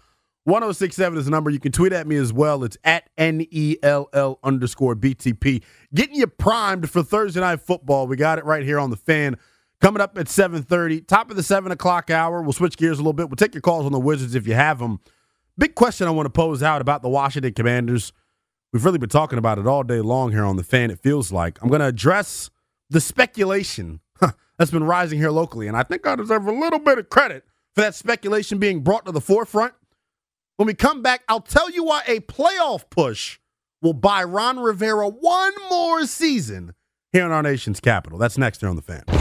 1067 0.45 1.19
is 1.19 1.25
the 1.25 1.32
number. 1.32 1.51
You 1.51 1.60
can 1.60 1.71
tweet 1.71 1.93
at 1.93 2.08
me 2.08 2.15
as 2.15 2.34
well. 2.34 2.63
It's 2.63 2.77
at 2.84 3.10
N 3.17 3.45
E 3.51 3.77
L 3.84 4.10
L 4.12 4.39
underscore 4.43 4.95
BTP. 4.95 5.62
Getting 5.93 6.15
you 6.15 6.27
primed 6.27 6.89
for 6.89 7.04
Thursday 7.04 7.41
night 7.41 7.62
football. 7.62 8.08
We 8.08 8.15
got 8.15 8.39
it 8.39 8.45
right 8.45 8.63
here 8.63 8.80
on 8.80 8.89
the 8.89 8.97
fan. 8.97 9.38
Coming 9.82 10.01
up 10.01 10.17
at 10.17 10.27
7:30, 10.27 11.08
top 11.08 11.30
of 11.30 11.36
the 11.36 11.43
seven 11.43 11.71
o'clock 11.71 12.10
hour. 12.10 12.41
We'll 12.41 12.54
switch 12.54 12.77
gears 12.77 12.97
a 12.97 13.01
little 13.01 13.13
bit. 13.13 13.30
We'll 13.30 13.36
take 13.36 13.54
your 13.54 13.62
calls 13.62 13.86
on 13.86 13.91
the 13.91 13.99
Wizards 13.99 14.36
if 14.36 14.47
you 14.47 14.54
have 14.54 14.80
them. 14.80 14.99
Big 15.58 15.75
question 15.75 16.08
I 16.08 16.12
want 16.12 16.25
to 16.25 16.32
pose 16.32 16.63
out 16.63 16.82
about 16.82 17.01
the 17.01 17.10
Washington 17.10 17.54
Commanders. 17.54 18.13
We've 18.73 18.86
really 18.86 18.97
been 18.97 19.10
talking 19.10 19.38
about 19.38 19.60
it 19.60 19.67
all 19.67 19.84
day 19.84 19.99
long 19.99 20.32
here 20.32 20.45
on 20.45 20.56
the 20.56 20.63
fan. 20.63 20.91
It 20.91 20.99
feels 20.99 21.32
like 21.32 21.60
I'm 21.62 21.67
going 21.67 21.82
to 21.82 21.88
address 21.88 22.49
the 22.89 23.01
speculation 23.01 23.99
that's 24.58 24.71
been 24.71 24.86
rising 24.86 25.19
here 25.19 25.30
locally, 25.32 25.67
and 25.67 25.75
I 25.75 25.84
think 25.84 26.08
I 26.08 26.15
deserve 26.15 26.47
a 26.47 26.51
little 26.51 26.80
bit 26.80 26.97
of 26.97 27.10
credit 27.10 27.43
for 27.75 27.82
that 27.82 27.95
speculation 27.95 28.60
being 28.60 28.80
brought 28.82 29.06
to 29.06 29.12
the 29.12 29.21
forefront. 29.21 29.73
When 30.62 30.67
we 30.67 30.76
come 30.76 31.02
back, 31.02 31.24
I'll 31.28 31.41
tell 31.41 31.71
you 31.71 31.86
why 31.86 32.04
a 32.06 32.19
playoff 32.19 32.88
push 32.91 33.39
will 33.82 33.93
buy 33.93 34.24
Ron 34.24 34.60
Rivera 34.60 35.10
one 35.10 35.54
more 35.71 36.06
season 36.06 36.76
here 37.12 37.26
in 37.26 37.32
our 37.32 37.41
nation's 37.41 37.80
capital. 37.80 38.19
That's 38.19 38.38
next 38.38 38.60
here 38.60 38.69
on 38.69 38.76
the 38.76 38.84
fan. 38.84 39.20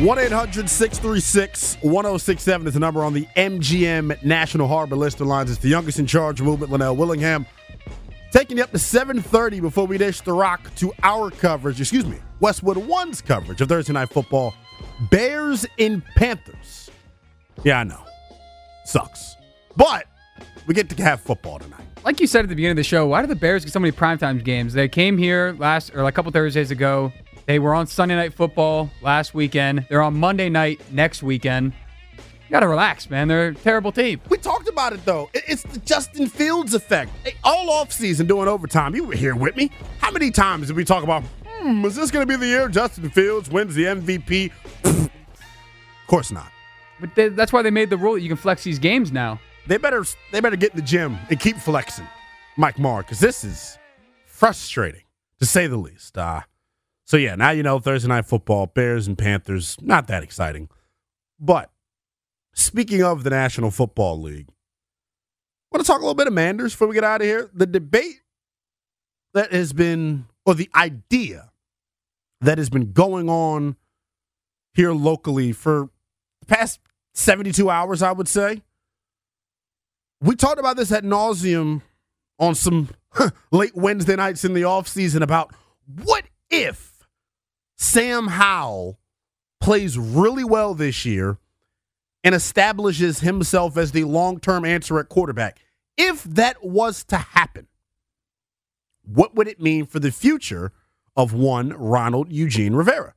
1 0.00 0.18
800 0.18 0.68
636 0.68 1.76
1067 1.80 2.66
is 2.66 2.74
the 2.74 2.80
number 2.80 3.04
on 3.04 3.14
the 3.14 3.28
MGM 3.36 4.24
National 4.24 4.66
Harbor 4.66 4.96
Lister 4.96 5.24
lines. 5.24 5.52
It's 5.52 5.60
the 5.60 5.68
youngest 5.68 6.00
in 6.00 6.06
charge 6.06 6.42
movement, 6.42 6.72
Lynnell 6.72 6.96
Willingham. 6.96 7.46
Taking 8.32 8.56
you 8.56 8.64
up 8.64 8.72
to 8.72 8.76
7.30 8.76 9.60
before 9.60 9.86
we 9.86 9.96
dish 9.96 10.20
the 10.22 10.32
rock 10.32 10.74
to 10.76 10.92
our 11.04 11.30
coverage, 11.30 11.80
excuse 11.80 12.04
me, 12.04 12.18
Westwood 12.40 12.76
One's 12.76 13.22
coverage 13.22 13.60
of 13.60 13.68
Thursday 13.68 13.92
Night 13.92 14.08
Football. 14.08 14.52
Bears 15.12 15.64
in 15.78 16.02
Panthers. 16.16 16.90
Yeah, 17.62 17.78
I 17.78 17.84
know. 17.84 18.02
Sucks. 18.86 19.36
But 19.76 20.06
we 20.66 20.74
get 20.74 20.88
to 20.88 21.02
have 21.04 21.20
football 21.20 21.60
tonight. 21.60 21.86
Like 22.04 22.18
you 22.20 22.26
said 22.26 22.44
at 22.44 22.48
the 22.48 22.56
beginning 22.56 22.72
of 22.72 22.78
the 22.78 22.82
show, 22.82 23.06
why 23.06 23.20
do 23.20 23.28
the 23.28 23.36
Bears 23.36 23.64
get 23.64 23.72
so 23.72 23.78
many 23.78 23.92
primetime 23.92 24.42
games? 24.42 24.72
They 24.72 24.88
came 24.88 25.16
here 25.16 25.54
last 25.56 25.94
or 25.94 26.02
like 26.02 26.14
a 26.14 26.16
couple 26.16 26.32
Thursdays 26.32 26.72
ago. 26.72 27.12
They 27.46 27.58
were 27.58 27.74
on 27.74 27.86
Sunday 27.86 28.16
night 28.16 28.32
football 28.32 28.90
last 29.02 29.34
weekend. 29.34 29.86
They're 29.88 30.02
on 30.02 30.18
Monday 30.18 30.48
night 30.48 30.80
next 30.90 31.22
weekend. 31.22 31.72
You 32.16 32.50
gotta 32.50 32.68
relax, 32.68 33.10
man. 33.10 33.28
They're 33.28 33.48
a 33.48 33.54
terrible 33.54 33.92
team. 33.92 34.20
We 34.28 34.38
talked 34.38 34.68
about 34.68 34.92
it 34.92 35.04
though. 35.04 35.30
It's 35.34 35.62
the 35.62 35.78
Justin 35.80 36.28
Fields 36.28 36.72
effect. 36.72 37.10
Hey, 37.22 37.34
all 37.42 37.68
offseason 37.68 38.26
doing 38.26 38.48
overtime. 38.48 38.94
You 38.94 39.04
were 39.04 39.14
here 39.14 39.34
with 39.36 39.56
me. 39.56 39.70
How 39.98 40.10
many 40.10 40.30
times 40.30 40.68
did 40.68 40.76
we 40.76 40.84
talk 40.84 41.04
about, 41.04 41.22
hmm, 41.46 41.84
is 41.84 41.96
this 41.96 42.10
going 42.10 42.26
to 42.26 42.30
be 42.30 42.36
the 42.36 42.46
year 42.46 42.68
Justin 42.68 43.10
Fields 43.10 43.50
wins 43.50 43.74
the 43.74 43.84
MVP? 43.84 44.50
of 44.84 45.10
course 46.06 46.30
not. 46.30 46.50
But 47.00 47.14
they, 47.14 47.28
that's 47.28 47.52
why 47.52 47.62
they 47.62 47.70
made 47.70 47.90
the 47.90 47.96
rule 47.96 48.14
that 48.14 48.20
you 48.20 48.28
can 48.28 48.36
flex 48.36 48.64
these 48.64 48.78
games 48.78 49.12
now. 49.12 49.40
They 49.66 49.78
better 49.78 50.04
they 50.30 50.40
better 50.40 50.56
get 50.56 50.72
in 50.72 50.76
the 50.76 50.82
gym 50.82 51.18
and 51.30 51.40
keep 51.40 51.56
flexing, 51.56 52.06
Mike 52.56 52.78
Marr, 52.78 53.02
because 53.02 53.20
this 53.20 53.44
is 53.44 53.78
frustrating 54.26 55.02
to 55.40 55.46
say 55.46 55.66
the 55.66 55.78
least. 55.78 56.18
Uh, 56.18 56.42
so 57.04 57.16
yeah, 57.16 57.34
now 57.34 57.50
you 57.50 57.62
know 57.62 57.78
Thursday 57.78 58.08
night 58.08 58.26
football, 58.26 58.66
Bears 58.66 59.06
and 59.06 59.16
Panthers, 59.16 59.76
not 59.80 60.06
that 60.08 60.22
exciting. 60.22 60.68
But 61.38 61.70
speaking 62.54 63.02
of 63.02 63.24
the 63.24 63.30
National 63.30 63.70
Football 63.70 64.20
League, 64.22 64.48
I 64.48 65.76
want 65.76 65.84
to 65.84 65.92
talk 65.92 66.00
a 66.00 66.04
little 66.04 66.14
bit 66.14 66.26
of 66.26 66.32
Manders 66.32 66.72
before 66.72 66.88
we 66.88 66.94
get 66.94 67.04
out 67.04 67.20
of 67.20 67.26
here. 67.26 67.50
The 67.52 67.66
debate 67.66 68.22
that 69.34 69.52
has 69.52 69.72
been, 69.72 70.26
or 70.46 70.54
the 70.54 70.70
idea 70.74 71.50
that 72.40 72.58
has 72.58 72.70
been 72.70 72.92
going 72.92 73.28
on 73.28 73.76
here 74.72 74.92
locally 74.92 75.52
for 75.52 75.90
the 76.40 76.46
past 76.46 76.80
72 77.14 77.68
hours, 77.68 78.02
I 78.02 78.12
would 78.12 78.28
say. 78.28 78.62
We 80.20 80.36
talked 80.36 80.58
about 80.58 80.76
this 80.76 80.92
at 80.92 81.04
nauseum 81.04 81.82
on 82.38 82.54
some 82.54 82.88
late 83.50 83.74
Wednesday 83.74 84.16
nights 84.16 84.44
in 84.44 84.54
the 84.54 84.62
offseason 84.62 85.22
about 85.22 85.52
what 86.02 86.24
if 86.50 86.93
Sam 87.84 88.28
Howell 88.28 88.98
plays 89.60 89.98
really 89.98 90.42
well 90.42 90.74
this 90.74 91.04
year 91.04 91.38
and 92.24 92.34
establishes 92.34 93.20
himself 93.20 93.76
as 93.76 93.92
the 93.92 94.04
long 94.04 94.40
term 94.40 94.64
answer 94.64 94.98
at 94.98 95.10
quarterback. 95.10 95.60
If 95.96 96.24
that 96.24 96.64
was 96.64 97.04
to 97.04 97.16
happen, 97.16 97.68
what 99.04 99.34
would 99.34 99.46
it 99.46 99.60
mean 99.60 99.84
for 99.84 100.00
the 100.00 100.10
future 100.10 100.72
of 101.14 101.34
one 101.34 101.68
Ronald 101.74 102.32
Eugene 102.32 102.72
Rivera, 102.74 103.14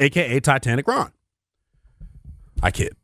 aka 0.00 0.40
Titanic 0.40 0.88
Ron? 0.88 1.12
I 2.62 2.72
kid. 2.72 2.96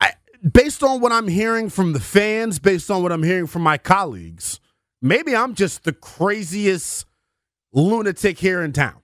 I, 0.00 0.14
based 0.52 0.82
on 0.82 1.00
what 1.00 1.12
I'm 1.12 1.28
hearing 1.28 1.70
from 1.70 1.92
the 1.92 2.00
fans, 2.00 2.58
based 2.58 2.90
on 2.90 3.04
what 3.04 3.12
I'm 3.12 3.22
hearing 3.22 3.46
from 3.46 3.62
my 3.62 3.78
colleagues, 3.78 4.58
maybe 5.00 5.34
I'm 5.34 5.54
just 5.54 5.84
the 5.84 5.92
craziest 5.92 7.06
lunatic 7.74 8.38
here 8.38 8.62
in 8.62 8.72
town. 8.72 9.02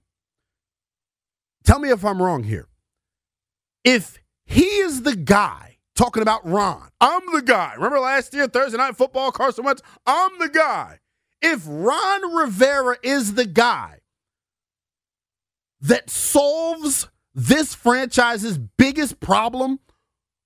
Tell 1.65 1.79
me 1.79 1.91
if 1.91 2.05
I'm 2.05 2.23
wrong 2.23 2.45
here. 2.45 2.69
If 3.85 4.19
he 4.45 4.65
is 4.65 5.03
the 5.03 5.17
guy 5.17 5.71
talking 6.01 6.23
about 6.23 6.47
Ron. 6.49 6.89
I'm 7.01 7.21
the 7.33 7.43
guy. 7.43 7.75
Remember 7.75 8.01
last 8.01 8.33
year, 8.33 8.49
Thursday 8.49 8.79
night 8.79 8.97
football, 8.97 9.31
Carson 9.33 9.65
Wentz? 9.65 9.83
I'm 10.07 10.39
the 10.39 10.49
guy. 10.49 10.99
If 11.43 11.63
Ron 11.67 12.35
Rivera 12.35 12.97
is 13.03 13.35
the 13.35 13.45
guy 13.45 13.99
that 15.83 16.09
solves 16.09 17.09
this 17.35 17.75
franchise's 17.75 18.57
biggest 18.57 19.21
problem 19.21 19.79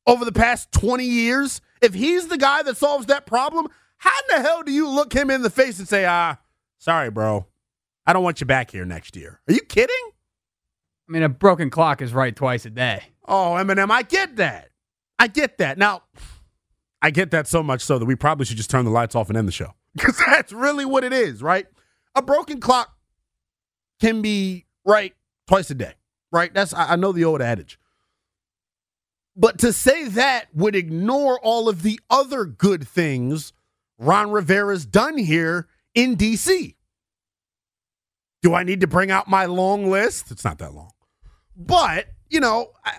over 0.09 0.25
the 0.25 0.33
past 0.33 0.73
20 0.73 1.05
years, 1.05 1.61
if 1.81 1.95
he's 1.95 2.27
the 2.27 2.39
guy 2.39 2.63
that 2.65 2.77
solves 2.77 3.07
that 3.07 3.25
problem, 3.25 3.69
how 3.99 4.11
in 4.11 4.37
the 4.37 4.49
hell 4.49 4.65
do 4.65 4.73
you 4.73 4.89
look 4.89 5.13
him 5.13 5.31
in 5.31 5.43
the 5.43 5.51
face 5.51 5.79
and 5.79 5.87
say, 5.87 6.05
ah, 6.05 6.37
sorry, 6.79 7.11
bro, 7.11 7.47
I 8.07 8.13
don't 8.13 8.23
want 8.23 8.41
you 8.41 8.47
back 8.47 8.71
here 8.71 8.85
next 8.85 9.17
year? 9.17 9.41
Are 9.49 9.53
you 9.53 9.61
kidding? 9.61 10.11
I 11.09 11.13
mean, 11.13 11.23
a 11.23 11.29
broken 11.29 11.71
clock 11.71 12.03
is 12.03 12.13
right 12.13 12.35
twice 12.35 12.65
a 12.67 12.71
day. 12.71 13.03
Oh, 13.27 13.57
Eminem, 13.59 13.91
I 13.91 14.03
get 14.03 14.37
that. 14.37 14.71
I 15.19 15.29
get 15.29 15.59
that. 15.59 15.79
Now, 15.79 16.03
I 17.01 17.11
get 17.11 17.31
that 17.33 17.47
so 17.47 17.63
much 17.63 17.83
so 17.83 17.99
that 17.99 18.07
we 18.07 18.15
probably 18.15 18.47
should 18.47 18.57
just 18.57 18.71
turn 18.71 18.85
the 18.85 18.91
lights 18.91 19.15
off 19.15 19.29
and 19.29 19.37
end 19.37 19.49
the 19.49 19.53
show 19.53 19.75
because 19.95 20.19
that's 20.27 20.53
really 20.53 20.85
what 20.85 21.05
it 21.05 21.13
is, 21.13 21.43
right? 21.43 21.67
A 22.15 22.23
broken 22.23 22.61
clock 22.61 22.95
can 24.01 24.23
be 24.23 24.67
right 24.85 25.15
twice 25.47 25.71
a 25.71 25.75
day, 25.75 25.95
right? 26.33 26.53
That's 26.53 26.73
I 26.75 26.97
know 26.97 27.13
the 27.13 27.25
old 27.25 27.43
adage. 27.43 27.79
But 29.37 29.59
to 29.59 29.73
say 29.73 30.09
that 30.09 30.47
would 30.55 30.77
ignore 30.77 31.41
all 31.41 31.69
of 31.69 31.83
the 31.83 32.01
other 32.09 32.45
good 32.45 32.87
things 32.87 33.53
Ron 33.99 34.31
Rivera's 34.31 34.87
done 34.87 35.19
here 35.19 35.67
in 35.95 36.17
DC. 36.17 36.75
Do 38.45 38.53
I 38.53 38.63
need 38.63 38.83
to 38.83 38.87
bring 38.87 39.11
out 39.11 39.27
my 39.27 39.47
long 39.47 39.91
list? 39.91 40.31
It's 40.31 40.45
not 40.45 40.59
that 40.59 40.75
long. 40.75 40.91
But, 41.57 42.09
you 42.29 42.41
know, 42.41 42.73
I, 42.85 42.93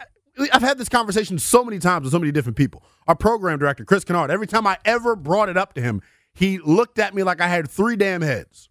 I've 0.52 0.64
had 0.64 0.80
this 0.80 0.90
conversation 0.90 1.38
so 1.38 1.64
many 1.64 1.78
times 1.78 2.06
with 2.06 2.14
so 2.14 2.18
many 2.18 2.32
different 2.32 2.58
people. 2.58 2.84
Our 3.08 3.16
program 3.16 3.60
director, 3.60 3.86
Chris 3.86 4.04
Kinard, 4.04 4.32
every 4.32 4.48
time 4.48 4.66
I 4.66 4.80
ever 4.86 5.16
brought 5.16 5.50
it 5.50 5.56
up 5.56 5.76
to 5.76 5.82
him, 5.82 6.02
he 6.34 6.58
looked 6.58 6.98
at 6.98 7.14
me 7.14 7.22
like 7.22 7.42
I 7.42 7.48
had 7.48 7.70
three 7.70 7.96
damn 7.96 8.24
heads. 8.24 8.70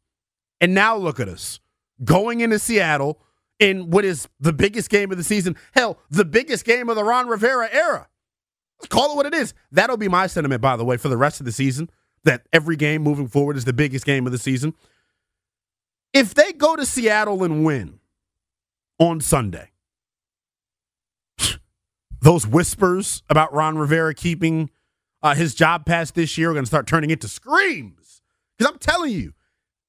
And 0.60 0.74
now 0.74 0.96
look 0.96 1.20
at 1.20 1.28
us 1.28 1.60
going 2.02 2.40
into 2.40 2.58
Seattle 2.58 3.20
in 3.60 3.90
what 3.90 4.04
is 4.04 4.26
the 4.40 4.52
biggest 4.52 4.90
game 4.90 5.12
of 5.12 5.16
the 5.16 5.22
season. 5.22 5.54
Hell, 5.74 6.00
the 6.10 6.24
biggest 6.24 6.64
game 6.64 6.88
of 6.88 6.96
the 6.96 7.04
Ron 7.04 7.28
Rivera 7.28 7.68
era. 7.70 8.08
Let's 8.80 8.88
call 8.88 9.12
it 9.12 9.16
what 9.16 9.26
it 9.26 9.34
is. 9.34 9.54
That'll 9.70 9.96
be 9.96 10.08
my 10.08 10.26
sentiment, 10.26 10.60
by 10.60 10.76
the 10.76 10.84
way, 10.84 10.96
for 10.96 11.08
the 11.08 11.16
rest 11.16 11.38
of 11.38 11.46
the 11.46 11.52
season. 11.52 11.88
That 12.24 12.48
every 12.52 12.74
game 12.74 13.02
moving 13.02 13.28
forward 13.28 13.56
is 13.56 13.64
the 13.64 13.72
biggest 13.72 14.04
game 14.04 14.26
of 14.26 14.32
the 14.32 14.38
season. 14.38 14.74
If 16.14 16.32
they 16.32 16.52
go 16.52 16.76
to 16.76 16.86
Seattle 16.86 17.42
and 17.42 17.64
win 17.64 17.98
on 19.00 19.20
Sunday, 19.20 19.72
those 22.20 22.46
whispers 22.46 23.24
about 23.28 23.52
Ron 23.52 23.76
Rivera 23.76 24.14
keeping 24.14 24.70
uh, 25.24 25.34
his 25.34 25.54
job 25.54 25.84
past 25.84 26.14
this 26.14 26.38
year 26.38 26.50
are 26.50 26.52
going 26.52 26.64
to 26.64 26.68
start 26.68 26.86
turning 26.86 27.10
into 27.10 27.26
screams. 27.26 28.22
Because 28.56 28.72
I'm 28.72 28.78
telling 28.78 29.10
you, 29.10 29.34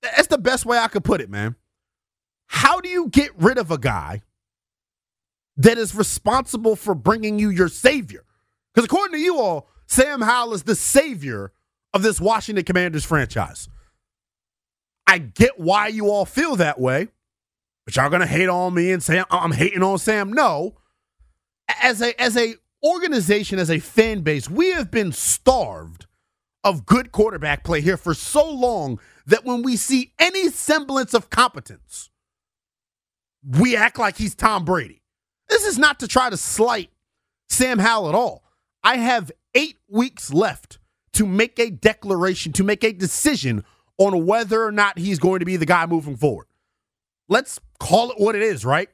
that's 0.02 0.28
the 0.28 0.40
best 0.40 0.66
way 0.66 0.80
I 0.80 0.88
could 0.88 1.04
put 1.04 1.22
it, 1.22 1.30
man. 1.30 1.56
How 2.48 2.80
do 2.80 2.90
you 2.90 3.08
get 3.10 3.32
rid 3.38 3.60
of 3.60 3.70
a 3.70 3.78
guy 3.78 4.24
that 5.58 5.78
is 5.78 5.94
responsible 5.94 6.76
for 6.76 6.96
bringing 6.96 7.38
you 7.38 7.50
your 7.50 7.70
savior? 7.70 8.24
Because 8.74 8.86
according 8.86 9.14
to 9.14 9.24
you 9.24 9.40
all, 9.40 9.68
Sam 9.88 10.22
Howell 10.22 10.54
is 10.54 10.64
the 10.64 10.76
savior 10.76 11.52
of 11.94 12.02
this 12.02 12.20
Washington 12.20 12.66
Commanders 12.66 13.06
franchise. 13.06 13.70
I 15.08 15.20
get 15.20 15.60
why 15.60 15.88
you 15.88 16.10
all 16.10 16.26
feel 16.26 16.56
that 16.58 16.80
way, 16.80 17.08
but 17.86 17.96
y'all 17.96 18.10
gonna 18.10 18.26
hate 18.26 18.50
on 18.50 18.74
me 18.74 18.92
and 18.92 19.04
say 19.04 19.20
uh, 19.20 19.26
I'm 19.30 19.52
hating 19.52 19.84
on 19.84 19.98
Sam. 20.00 20.34
No, 20.34 20.76
as 21.82 22.02
a 22.02 22.20
as 22.22 22.36
a 22.38 22.56
organization, 22.84 23.60
as 23.60 23.70
a 23.70 23.80
fan 23.80 24.22
base, 24.22 24.50
we 24.50 24.72
have 24.72 24.92
been 24.92 25.12
starved 25.12 26.06
of 26.64 26.86
good 26.86 27.12
quarterback 27.12 27.64
play 27.64 27.82
here 27.82 27.98
for 27.98 28.14
so 28.14 28.50
long 28.50 29.00
that 29.28 29.46
when 29.46 29.62
we 29.62 29.76
see 29.76 30.14
any 30.20 30.50
semblance 30.50 31.14
of 31.14 31.30
competence, 31.30 32.10
we 33.44 33.76
act 33.76 34.00
like 34.00 34.18
he's 34.18 34.36
Tom 34.36 34.66
Brady. 34.66 35.02
This 35.48 35.66
is 35.66 35.78
not 35.78 36.00
to 36.00 36.08
try 36.08 36.30
to 36.30 36.38
slight 36.38 36.90
Sam 37.50 37.78
Howell 37.78 38.10
at 38.10 38.16
all. 38.16 38.44
I 38.84 38.98
have 38.98 39.32
eight 39.54 39.78
weeks 39.88 40.34
left 40.34 40.80
to 41.14 41.26
make 41.26 41.60
a 41.60 41.70
declaration, 41.70 42.52
to 42.54 42.64
make 42.64 42.84
a 42.84 42.92
decision 42.92 43.64
on 43.98 44.26
whether 44.26 44.64
or 44.64 44.72
not 44.72 44.98
he's 44.98 45.20
going 45.20 45.40
to 45.40 45.46
be 45.46 45.58
the 45.58 45.66
guy 45.66 45.86
moving 45.86 46.18
forward. 46.18 46.48
Let's 47.28 47.60
call 47.80 48.12
it 48.12 48.20
what 48.20 48.36
it 48.36 48.42
is, 48.42 48.66
right? 48.66 48.90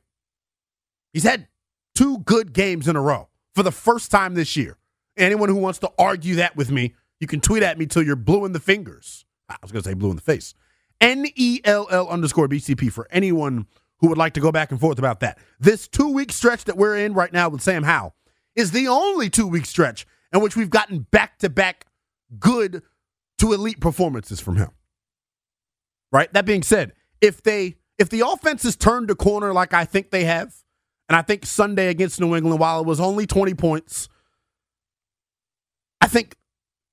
He's 1.14 1.24
had 1.24 1.48
two 1.96 2.20
good 2.20 2.54
games 2.54 2.88
in 2.88 2.96
a 2.96 3.02
row 3.02 3.30
for 3.56 3.64
the 3.64 3.72
first 3.72 4.12
time 4.12 4.36
this 4.36 4.56
year. 4.56 4.78
Anyone 5.18 5.50
who 5.50 5.56
wants 5.56 5.80
to 5.80 5.92
argue 5.98 6.36
that 6.36 6.56
with 6.56 6.72
me, 6.72 6.96
you 7.20 7.28
can 7.28 7.42
tweet 7.42 7.64
at 7.64 7.78
me 7.78 7.86
till 7.86 8.04
you're 8.04 8.16
blue 8.16 8.46
in 8.46 8.54
the 8.54 8.60
fingers. 8.60 9.26
I 9.50 9.58
was 9.62 9.72
going 9.72 9.84
to 9.84 9.90
say 9.90 9.94
blue 9.94 10.10
in 10.10 10.16
the 10.16 10.22
face. 10.22 10.54
N 11.02 11.26
E 11.36 11.60
L 11.66 11.88
L 11.90 12.08
underscore 12.08 12.48
BTP 12.48 12.92
for 12.92 13.08
anyone 13.12 13.66
who 14.00 14.08
would 14.08 14.18
like 14.18 14.34
to 14.34 14.40
go 14.40 14.52
back 14.52 14.72
and 14.72 14.80
forth 14.80 14.98
about 14.98 15.20
that. 15.20 15.38
This 15.60 15.88
two 15.88 16.10
week 16.10 16.32
stretch 16.32 16.64
that 16.66 16.78
we're 16.78 16.98
in 16.98 17.14
right 17.14 17.34
now 17.34 17.50
with 17.50 17.62
Sam 17.62 17.84
Howell 17.84 18.16
is 18.56 18.72
the 18.72 18.88
only 18.88 19.30
two 19.30 19.48
week 19.48 19.66
stretch 19.66 20.06
in 20.34 20.42
which 20.42 20.56
we've 20.56 20.70
gotten 20.70 21.00
back 21.12 21.40
to 21.40 21.50
back 21.50 21.86
good 22.40 22.84
to 23.40 23.54
elite 23.54 23.80
performances 23.80 24.40
from 24.40 24.56
him. 24.56 24.70
Right? 26.12 26.32
That 26.34 26.46
being 26.46 26.64
said, 26.64 26.94
if 27.22 27.42
they 27.42 27.76
if 27.98 28.10
the 28.10 28.28
offense 28.28 28.64
has 28.64 28.76
turned 28.76 29.12
a 29.12 29.16
corner 29.16 29.54
like 29.54 29.74
I 29.74 29.86
think 29.86 30.10
they 30.10 30.26
have, 30.26 30.54
and 31.08 31.16
I 31.16 31.22
think 31.22 31.46
Sunday 31.46 31.88
against 31.88 32.20
New 32.20 32.36
England, 32.36 32.60
while 32.60 32.82
it 32.82 32.86
was 32.88 33.00
only 33.00 33.28
20 33.28 33.54
points, 33.54 34.10
I 36.02 36.08
think 36.08 36.36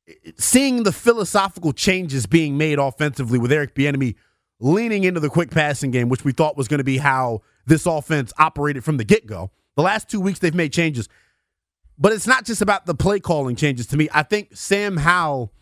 eh, 0.08 0.32
seeing 0.36 0.82
the 0.82 0.92
philosophical 0.92 1.72
changes 1.72 2.26
being 2.26 2.58
made 2.58 2.78
offensively 2.78 3.38
with 3.38 3.50
Eric 3.50 3.74
Bieniemy 3.74 4.16
leaning 4.60 5.04
into 5.04 5.20
the 5.20 5.28
quick 5.30 5.50
passing 5.50 5.90
game, 5.90 6.08
which 6.08 6.24
we 6.24 6.32
thought 6.32 6.56
was 6.56 6.68
going 6.68 6.78
to 6.78 6.84
be 6.84 6.98
how 6.98 7.42
this 7.66 7.86
offense 7.86 8.32
operated 8.38 8.84
from 8.84 8.96
the 8.96 9.04
get 9.04 9.26
go. 9.26 9.50
The 9.76 9.82
last 9.82 10.08
two 10.08 10.20
weeks, 10.20 10.40
they've 10.40 10.54
made 10.54 10.72
changes. 10.72 11.08
But 11.96 12.12
it's 12.12 12.26
not 12.26 12.44
just 12.44 12.62
about 12.62 12.86
the 12.86 12.94
play 12.94 13.20
calling 13.20 13.56
changes 13.56 13.86
to 13.88 13.96
me. 13.96 14.08
I 14.12 14.22
think 14.22 14.56
Sam 14.56 14.96
Howell, 14.96 15.52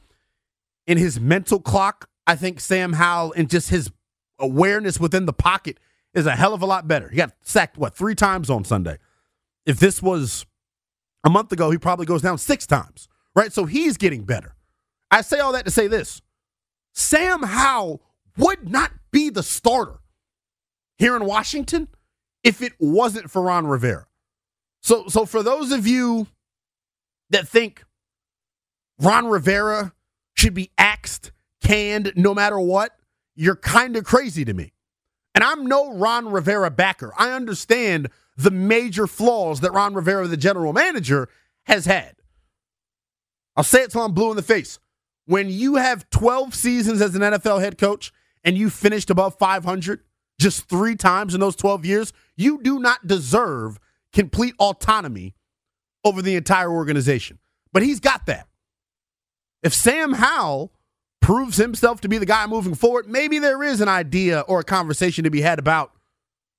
in 0.86 0.98
his 0.98 1.20
mental 1.20 1.60
clock, 1.60 2.08
I 2.26 2.36
think 2.36 2.60
Sam 2.60 2.94
Howell, 2.94 3.34
and 3.36 3.48
just 3.48 3.70
his 3.70 3.90
awareness 4.38 4.98
within 4.98 5.26
the 5.26 5.32
pocket, 5.32 5.78
is 6.14 6.26
a 6.26 6.32
hell 6.32 6.54
of 6.54 6.62
a 6.62 6.66
lot 6.66 6.88
better. 6.88 7.08
He 7.08 7.16
got 7.16 7.32
sacked, 7.42 7.78
what, 7.78 7.94
three 7.94 8.14
times 8.14 8.50
on 8.50 8.64
Sunday. 8.64 8.98
If 9.64 9.78
this 9.78 10.02
was 10.02 10.46
a 11.24 11.30
month 11.30 11.52
ago, 11.52 11.70
he 11.70 11.78
probably 11.78 12.06
goes 12.06 12.22
down 12.22 12.38
six 12.38 12.66
times, 12.66 13.08
right? 13.34 13.52
So 13.52 13.64
he's 13.64 13.96
getting 13.96 14.24
better. 14.24 14.54
I 15.10 15.20
say 15.20 15.38
all 15.38 15.52
that 15.52 15.64
to 15.66 15.70
say 15.70 15.86
this 15.86 16.22
Sam 16.92 17.42
Howell 17.42 18.02
would 18.38 18.68
not 18.70 18.92
be 19.10 19.30
the 19.30 19.42
starter 19.42 19.98
here 20.98 21.16
in 21.16 21.24
Washington 21.24 21.88
if 22.42 22.62
it 22.62 22.72
wasn't 22.78 23.30
for 23.30 23.42
Ron 23.42 23.66
Rivera. 23.66 24.06
So, 24.82 25.08
so 25.08 25.26
for 25.26 25.42
those 25.42 25.72
of 25.72 25.86
you 25.86 26.28
that 27.30 27.48
think 27.48 27.84
Ron 29.00 29.26
Rivera 29.26 29.92
should 30.34 30.54
be 30.54 30.70
axed, 30.78 31.32
canned, 31.66 32.12
no 32.16 32.34
matter 32.34 32.58
what, 32.58 32.96
you're 33.34 33.56
kind 33.56 33.96
of 33.96 34.04
crazy 34.04 34.44
to 34.44 34.54
me. 34.54 34.72
And 35.34 35.44
I'm 35.44 35.66
no 35.66 35.92
Ron 35.92 36.30
Rivera 36.30 36.70
backer. 36.70 37.12
I 37.18 37.32
understand 37.32 38.08
the 38.36 38.50
major 38.50 39.06
flaws 39.06 39.60
that 39.60 39.72
Ron 39.72 39.94
Rivera, 39.94 40.26
the 40.26 40.36
general 40.36 40.72
manager, 40.72 41.28
has 41.64 41.84
had. 41.84 42.14
I'll 43.56 43.64
say 43.64 43.82
it 43.82 43.90
till 43.90 44.02
I'm 44.02 44.12
blue 44.12 44.30
in 44.30 44.36
the 44.36 44.42
face. 44.42 44.78
When 45.26 45.50
you 45.50 45.76
have 45.76 46.08
12 46.10 46.54
seasons 46.54 47.00
as 47.00 47.14
an 47.14 47.22
NFL 47.22 47.60
head 47.60 47.78
coach 47.78 48.12
and 48.44 48.56
you 48.56 48.70
finished 48.70 49.10
above 49.10 49.36
500 49.38 50.00
just 50.38 50.68
three 50.68 50.94
times 50.94 51.34
in 51.34 51.40
those 51.40 51.56
12 51.56 51.84
years, 51.84 52.12
you 52.36 52.62
do 52.62 52.78
not 52.78 53.06
deserve 53.06 53.78
complete 54.12 54.54
autonomy 54.60 55.34
over 56.04 56.22
the 56.22 56.36
entire 56.36 56.70
organization. 56.70 57.38
But 57.72 57.82
he's 57.82 58.00
got 58.00 58.26
that. 58.26 58.46
If 59.62 59.74
Sam 59.74 60.12
Howell 60.12 60.72
proves 61.26 61.56
himself 61.56 62.00
to 62.00 62.08
be 62.08 62.18
the 62.18 62.24
guy 62.24 62.46
moving 62.46 62.76
forward, 62.76 63.08
maybe 63.08 63.40
there 63.40 63.60
is 63.64 63.80
an 63.80 63.88
idea 63.88 64.42
or 64.42 64.60
a 64.60 64.64
conversation 64.64 65.24
to 65.24 65.30
be 65.30 65.40
had 65.40 65.58
about 65.58 65.90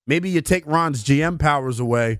maybe 0.05 0.29
you 0.29 0.41
take 0.41 0.67
Ron's 0.67 1.05
GM 1.05 1.39
powers 1.39 1.79
away 1.79 2.19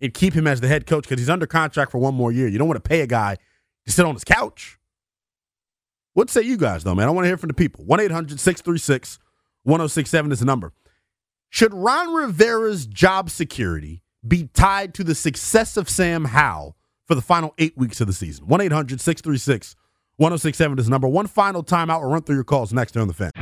and 0.00 0.12
keep 0.12 0.34
him 0.34 0.48
as 0.48 0.60
the 0.60 0.66
head 0.66 0.86
coach 0.86 1.04
because 1.04 1.20
he's 1.20 1.30
under 1.30 1.46
contract 1.46 1.92
for 1.92 1.98
one 1.98 2.16
more 2.16 2.32
year. 2.32 2.48
You 2.48 2.58
don't 2.58 2.66
want 2.66 2.82
to 2.82 2.88
pay 2.88 3.02
a 3.02 3.06
guy 3.06 3.36
to 3.86 3.92
sit 3.92 4.04
on 4.04 4.14
his 4.14 4.24
couch. 4.24 4.76
What 6.14 6.30
say 6.30 6.42
you 6.42 6.56
guys, 6.56 6.82
though, 6.82 6.96
man? 6.96 7.06
I 7.06 7.12
want 7.12 7.26
to 7.26 7.28
hear 7.28 7.36
from 7.36 7.46
the 7.46 7.54
people. 7.54 7.84
1 7.84 8.00
800 8.00 8.40
636 8.40 9.20
1067 9.62 10.32
is 10.32 10.40
the 10.40 10.46
number. 10.46 10.72
Should 11.48 11.72
Ron 11.72 12.12
Rivera's 12.12 12.86
job 12.86 13.30
security 13.30 14.02
be 14.26 14.48
tied 14.52 14.94
to 14.94 15.04
the 15.04 15.14
success 15.14 15.76
of 15.76 15.88
Sam 15.88 16.24
Howell 16.24 16.76
for 17.06 17.14
the 17.14 17.22
final 17.22 17.54
eight 17.56 17.78
weeks 17.78 18.00
of 18.00 18.08
the 18.08 18.12
season? 18.12 18.48
1 18.48 18.60
800 18.62 19.00
636 19.00 19.76
1067 20.18 20.78
is 20.78 20.88
number. 20.88 21.08
One 21.08 21.26
final 21.26 21.64
timeout. 21.64 22.00
We'll 22.00 22.10
run 22.10 22.22
through 22.22 22.36
your 22.36 22.44
calls 22.44 22.72
next 22.72 22.96
on 22.96 23.08
the 23.08 23.14
fan. 23.14 23.32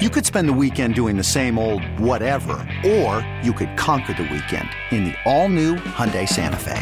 You 0.00 0.08
could 0.08 0.24
spend 0.24 0.48
the 0.48 0.52
weekend 0.52 0.94
doing 0.94 1.16
the 1.16 1.24
same 1.24 1.58
old 1.58 1.84
whatever, 1.98 2.66
or 2.86 3.26
you 3.42 3.52
could 3.52 3.76
conquer 3.76 4.14
the 4.14 4.22
weekend 4.22 4.68
in 4.92 5.04
the 5.04 5.14
all 5.24 5.48
new 5.48 5.76
Hyundai 5.76 6.28
Santa 6.28 6.56
Fe. 6.56 6.80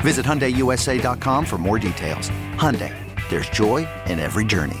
Visit 0.00 0.26
HyundaiUSA.com 0.26 1.44
for 1.44 1.58
more 1.58 1.78
details. 1.78 2.30
Hyundai, 2.54 2.94
there's 3.28 3.48
joy 3.50 3.86
in 4.06 4.18
every 4.18 4.44
journey. 4.44 4.80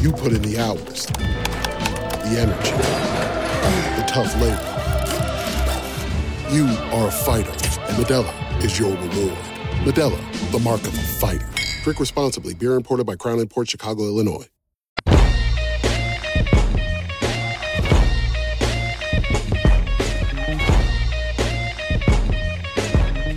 You 0.00 0.12
put 0.12 0.32
in 0.32 0.42
the 0.42 0.58
hours, 0.58 1.06
the 1.06 2.36
energy, 2.38 2.70
the 3.96 4.04
tough 4.06 4.32
labor. 4.40 4.68
You 6.52 6.66
are 6.92 7.08
a 7.08 7.10
fighter, 7.10 7.50
and 7.50 7.96
Modelo 7.96 8.64
is 8.64 8.78
your 8.78 8.90
reward. 8.90 9.38
Modelo, 9.84 10.50
the 10.52 10.58
mark 10.60 10.80
of 10.82 10.94
a 10.94 11.02
fighter. 11.02 11.48
Drink 11.82 11.98
responsibly. 11.98 12.54
Beer 12.54 12.74
imported 12.74 13.06
by 13.06 13.16
Crown 13.16 13.40
Imports 13.40 13.70
Chicago, 13.70 14.04
Illinois. 14.04 14.48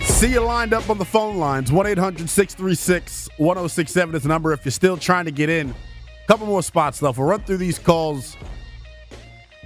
See 0.02 0.32
you 0.32 0.40
lined 0.40 0.74
up 0.74 0.90
on 0.90 0.98
the 0.98 1.06
phone 1.06 1.38
lines. 1.38 1.72
1 1.72 1.88
800 1.88 2.30
636 2.30 3.30
1067 3.38 4.16
is 4.16 4.22
the 4.24 4.30
number 4.30 4.54
if 4.54 4.64
you're 4.64 4.72
still 4.72 4.98
trying 4.98 5.26
to 5.26 5.32
get 5.32 5.50
in. 5.50 5.74
Couple 6.28 6.48
more 6.48 6.64
spots 6.64 7.02
left. 7.02 7.18
We'll 7.18 7.28
run 7.28 7.42
through 7.42 7.58
these 7.58 7.78
calls. 7.78 8.36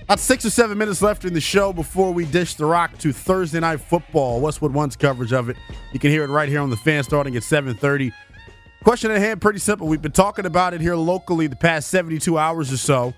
About 0.02 0.20
six 0.20 0.44
or 0.44 0.50
seven 0.50 0.78
minutes 0.78 1.02
left 1.02 1.24
in 1.24 1.34
the 1.34 1.40
show 1.40 1.72
before 1.72 2.12
we 2.12 2.26
dish 2.26 2.56
the 2.56 2.66
rock 2.66 2.98
to 2.98 3.14
Thursday 3.14 3.60
night 3.60 3.80
football. 3.80 4.42
Westwood 4.42 4.74
One's 4.74 4.96
coverage 4.96 5.32
of 5.32 5.50
it. 5.50 5.58
You 5.94 6.00
can 6.00 6.10
hear 6.10 6.24
it 6.24 6.30
right 6.30 6.50
here 6.50 6.62
on 6.62 6.70
the 6.70 6.78
fan 6.78 7.04
starting 7.04 7.36
at 7.36 7.44
7:30. 7.44 8.12
Question 8.84 9.12
at 9.12 9.20
hand, 9.20 9.40
pretty 9.40 9.60
simple. 9.60 9.88
We've 9.88 10.02
been 10.02 10.12
talking 10.12 10.46
about 10.46 10.74
it 10.74 10.82
here 10.82 10.96
locally 10.96 11.48
the 11.48 11.56
past 11.56 11.90
72 11.90 12.38
hours 12.38 12.74
or 12.74 12.78
so. 12.78 13.14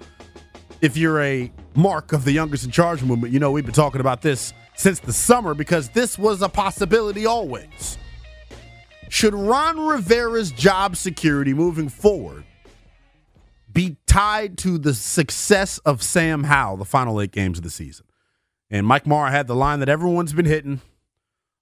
If 0.81 0.97
you're 0.97 1.21
a 1.21 1.51
mark 1.75 2.13
of 2.13 2.25
the 2.25 2.31
youngest 2.31 2.65
in 2.65 2.71
charge 2.71 3.03
movement, 3.03 3.31
you 3.31 3.39
know 3.39 3.51
we've 3.51 3.65
been 3.65 3.73
talking 3.73 4.01
about 4.01 4.21
this 4.21 4.53
since 4.75 4.99
the 4.99 5.13
summer 5.13 5.53
because 5.53 5.89
this 5.89 6.17
was 6.17 6.41
a 6.41 6.49
possibility 6.49 7.25
always. 7.25 7.97
Should 9.09 9.33
Ron 9.33 9.79
Rivera's 9.79 10.51
job 10.51 10.95
security 10.95 11.53
moving 11.53 11.89
forward 11.89 12.43
be 13.71 13.97
tied 14.07 14.57
to 14.59 14.77
the 14.77 14.93
success 14.93 15.77
of 15.79 16.01
Sam 16.01 16.45
Howell 16.45 16.77
the 16.77 16.85
final 16.85 17.21
eight 17.21 17.31
games 17.31 17.57
of 17.57 17.63
the 17.63 17.69
season? 17.69 18.05
And 18.69 18.87
Mike 18.87 19.05
Mara 19.05 19.31
had 19.31 19.47
the 19.47 19.55
line 19.55 19.79
that 19.79 19.89
everyone's 19.89 20.33
been 20.33 20.45
hitting 20.45 20.81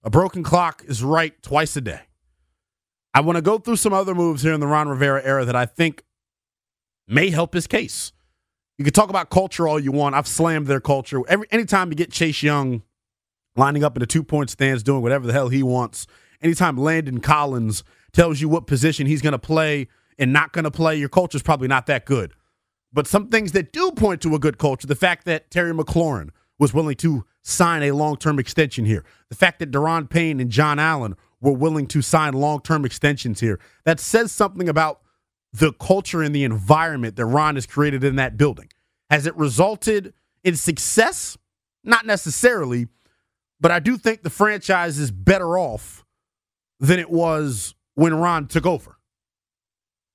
a 0.02 0.10
broken 0.10 0.42
clock 0.42 0.82
is 0.86 1.02
right 1.02 1.40
twice 1.42 1.76
a 1.76 1.80
day. 1.80 2.00
I 3.12 3.20
want 3.20 3.36
to 3.36 3.42
go 3.42 3.58
through 3.58 3.76
some 3.76 3.92
other 3.92 4.14
moves 4.14 4.42
here 4.42 4.52
in 4.52 4.60
the 4.60 4.66
Ron 4.66 4.88
Rivera 4.88 5.22
era 5.22 5.44
that 5.44 5.56
I 5.56 5.66
think 5.66 6.04
may 7.06 7.30
help 7.30 7.54
his 7.54 7.66
case. 7.66 8.12
You 8.78 8.84
can 8.84 8.94
talk 8.94 9.10
about 9.10 9.28
culture 9.30 9.68
all 9.68 9.78
you 9.78 9.92
want. 9.92 10.14
I've 10.14 10.28
slammed 10.28 10.68
their 10.68 10.80
culture. 10.80 11.20
Every 11.28 11.46
anytime 11.50 11.90
you 11.90 11.96
get 11.96 12.12
Chase 12.12 12.42
Young 12.42 12.82
lining 13.56 13.84
up 13.84 13.96
in 13.96 14.02
a 14.02 14.06
two 14.06 14.22
point 14.22 14.48
stance, 14.48 14.82
doing 14.82 15.02
whatever 15.02 15.26
the 15.26 15.32
hell 15.32 15.48
he 15.48 15.62
wants. 15.62 16.06
Anytime 16.40 16.78
Landon 16.78 17.20
Collins 17.20 17.84
tells 18.12 18.40
you 18.40 18.48
what 18.48 18.66
position 18.66 19.06
he's 19.06 19.20
going 19.20 19.32
to 19.32 19.38
play 19.38 19.88
and 20.20 20.32
not 20.32 20.52
going 20.52 20.64
to 20.64 20.70
play, 20.70 20.94
your 20.94 21.08
culture 21.08 21.36
is 21.36 21.42
probably 21.42 21.66
not 21.66 21.86
that 21.86 22.04
good. 22.04 22.34
But 22.92 23.06
some 23.06 23.28
things 23.28 23.52
that 23.52 23.72
do 23.72 23.90
point 23.92 24.20
to 24.20 24.34
a 24.34 24.38
good 24.38 24.58
culture, 24.58 24.86
the 24.86 24.94
fact 24.94 25.24
that 25.24 25.50
Terry 25.50 25.72
McLaurin 25.72 26.30
was 26.58 26.74
willing 26.74 26.96
to 26.96 27.24
sign 27.42 27.82
a 27.82 27.92
long 27.92 28.16
term 28.16 28.38
extension 28.38 28.84
here, 28.84 29.04
the 29.30 29.34
fact 29.34 29.58
that 29.60 29.70
Daron 29.70 30.08
Payne 30.08 30.38
and 30.38 30.50
John 30.50 30.78
Allen 30.78 31.16
were 31.40 31.52
willing 31.52 31.86
to 31.88 32.02
sign 32.02 32.34
long 32.34 32.60
term 32.60 32.84
extensions 32.84 33.40
here, 33.40 33.58
that 33.84 33.98
says 33.98 34.30
something 34.30 34.68
about 34.68 35.00
the 35.52 35.72
culture 35.72 36.22
and 36.22 36.34
the 36.34 36.44
environment 36.44 37.16
that 37.16 37.24
Ron 37.24 37.54
has 37.54 37.66
created 37.66 38.04
in 38.04 38.16
that 38.16 38.36
building. 38.36 38.68
Has 39.08 39.26
it 39.26 39.36
resulted 39.36 40.12
in 40.44 40.54
success? 40.54 41.38
Not 41.82 42.04
necessarily, 42.04 42.88
but 43.58 43.70
I 43.70 43.78
do 43.78 43.96
think 43.96 44.22
the 44.22 44.30
franchise 44.30 44.98
is 44.98 45.10
better 45.10 45.58
off 45.58 46.04
than 46.78 46.98
it 46.98 47.10
was 47.10 47.74
when 47.94 48.14
Ron 48.14 48.46
took 48.46 48.66
over. 48.66 48.99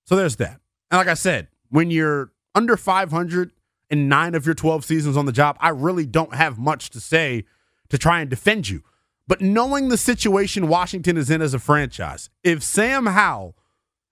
So 0.06 0.16
there's 0.16 0.38
that. 0.38 0.60
And 0.92 0.98
like 0.98 1.08
I 1.08 1.14
said, 1.16 1.48
when 1.70 1.92
you're 1.92 2.32
under 2.54 2.78
500 2.78 3.52
in 3.90 4.08
nine 4.08 4.36
of 4.36 4.46
your 4.46 4.56
12 4.56 4.86
seasons 4.86 5.18
on 5.18 5.26
the 5.26 5.32
job, 5.32 5.58
I 5.60 5.70
really 5.70 6.06
don't 6.06 6.34
have 6.34 6.58
much 6.58 6.90
to 6.92 7.02
say 7.02 7.46
to 7.90 7.98
try 7.98 8.22
and 8.22 8.30
defend 8.30 8.70
you. 8.70 8.84
But 9.28 9.42
knowing 9.42 9.90
the 9.90 9.98
situation 9.98 10.68
Washington 10.68 11.18
is 11.18 11.30
in 11.30 11.42
as 11.42 11.54
a 11.54 11.60
franchise, 11.60 12.30
if 12.44 12.64
Sam 12.64 13.08
Howell, 13.08 13.56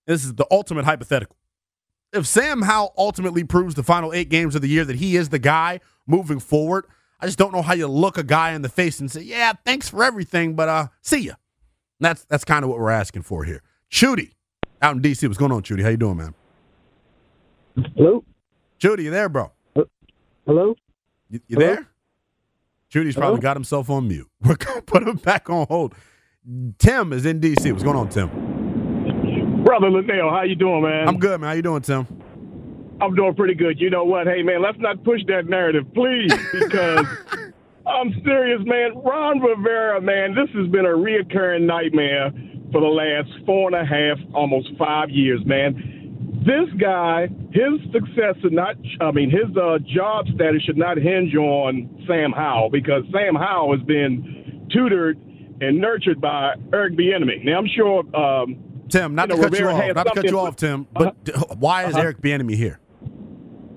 this 0.08 0.26
is 0.26 0.34
the 0.34 0.48
ultimate 0.50 0.86
hypothetical, 0.86 1.38
if 2.12 2.28
Sam 2.28 2.64
Howell 2.64 2.94
ultimately 2.98 3.44
proves 3.44 3.76
the 3.76 3.84
final 3.84 4.14
eight 4.14 4.30
games 4.30 4.56
of 4.56 4.62
the 4.62 4.68
year 4.68 4.86
that 4.86 4.98
he 4.98 5.16
is 5.16 5.30
the 5.30 5.40
guy 5.40 5.80
moving 6.08 6.40
forward, 6.40 6.86
I 7.20 7.26
just 7.26 7.38
don't 7.38 7.54
know 7.54 7.62
how 7.62 7.74
you 7.74 7.88
look 7.88 8.18
a 8.18 8.24
guy 8.24 8.52
in 8.52 8.64
the 8.64 8.70
face 8.70 9.00
and 9.00 9.10
say, 9.10 9.22
"Yeah, 9.22 9.54
thanks 9.66 9.88
for 9.90 10.04
everything, 10.04 10.56
but 10.56 10.70
uh, 10.70 10.88
see 11.02 11.20
ya." 11.20 11.36
That's 12.00 12.26
that's 12.26 12.44
kind 12.44 12.64
of 12.64 12.70
what 12.70 12.80
we're 12.80 12.90
asking 12.90 13.22
for 13.22 13.46
here. 13.46 13.64
Chudy, 13.90 14.34
out 14.84 14.98
in 14.98 15.02
DC, 15.02 15.26
what's 15.28 15.38
going 15.38 15.52
on, 15.52 15.64
Judy? 15.64 15.82
How 15.82 15.90
you 15.90 15.98
doing, 15.98 16.18
man? 16.18 16.36
Hello, 17.96 18.24
Judy. 18.78 19.06
you 19.06 19.12
there, 19.12 19.30
bro? 19.30 19.52
Uh, 19.76 19.84
hello, 20.46 20.76
you, 21.30 21.40
you 21.48 21.58
Hello? 21.58 21.76
there? 21.76 21.88
Chudy's 22.90 23.16
probably 23.16 23.40
got 23.40 23.56
himself 23.56 23.90
on 23.90 24.08
mute. 24.08 24.30
We're 24.42 24.56
gonna 24.56 24.84
put 24.84 25.02
him 25.08 25.16
back 25.16 25.50
on 25.50 25.66
hold. 25.68 25.96
Tim 26.78 27.14
is 27.14 27.26
in 27.26 27.40
DC. 27.40 27.72
What's 27.72 27.84
going 27.84 27.96
on, 27.96 28.10
Tim? 28.10 28.30
brother 29.64 29.88
Lynnell. 29.88 30.30
How 30.30 30.44
you 30.44 30.56
doing, 30.56 30.84
man? 30.84 31.08
I'm 31.08 31.18
good, 31.18 31.40
man. 31.40 31.48
How 31.50 31.56
you 31.56 31.62
doing, 31.62 31.82
Tim? 31.82 32.06
I'm 33.02 33.16
doing 33.16 33.34
pretty 33.34 33.56
good. 33.56 33.80
You 33.80 33.90
know 33.90 34.04
what? 34.04 34.28
Hey, 34.28 34.44
man, 34.44 34.62
let's 34.62 34.78
not 34.80 35.04
push 35.04 35.22
that 35.28 35.48
narrative, 35.48 35.86
please, 35.94 36.32
because 36.54 37.08
I'm 37.88 38.14
serious, 38.24 38.62
man. 38.66 38.92
Ron 39.04 39.40
Rivera, 39.40 40.02
man, 40.02 40.36
this 40.36 40.50
has 40.54 40.68
been 40.68 40.86
a 40.86 40.90
reoccurring 40.90 41.62
nightmare 41.62 42.32
for 42.74 42.82
the 42.82 42.88
last 42.88 43.30
four 43.46 43.68
and 43.74 43.76
a 43.76 43.86
half, 43.86 44.18
almost 44.36 44.68
five 44.78 45.10
years, 45.10 45.40
man. 45.46 46.02
This 46.46 46.68
guy, 46.78 47.30
his 47.54 47.80
success 47.94 48.36
should 48.42 48.52
not, 48.52 48.76
I 49.00 49.12
mean, 49.12 49.30
his 49.30 49.56
uh, 49.56 49.78
job 49.86 50.26
status 50.36 50.62
should 50.64 50.76
not 50.78 50.98
hinge 50.98 51.34
on 51.36 52.04
Sam 52.06 52.34
Howell 52.34 52.70
because 52.70 53.04
Sam 53.14 53.36
Howell 53.36 53.78
has 53.78 53.86
been 53.88 54.68
tutored 54.70 55.18
and 55.62 55.78
nurtured 55.80 56.20
by 56.20 56.56
Eric 56.74 56.96
Bieniemy. 56.96 57.46
Now, 57.46 57.60
I'm 57.60 57.68
sure. 57.74 58.00
Um, 58.14 58.58
Tim, 58.90 59.16
not 59.16 59.30
you 59.30 59.36
to 59.38 59.42
know, 59.42 59.50
cut 59.50 59.58
you 59.60 59.70
off, 59.70 59.96
not 59.96 60.04
to 60.08 60.12
cut 60.16 60.26
you 60.30 60.40
off, 60.40 60.56
Tim. 60.58 60.86
But 60.92 61.24
d- 61.24 61.32
why 61.60 61.86
is 61.86 61.94
Uh-huh. 61.94 62.04
Eric 62.04 62.22
Bieniemy 62.22 62.56
here? 62.56 62.80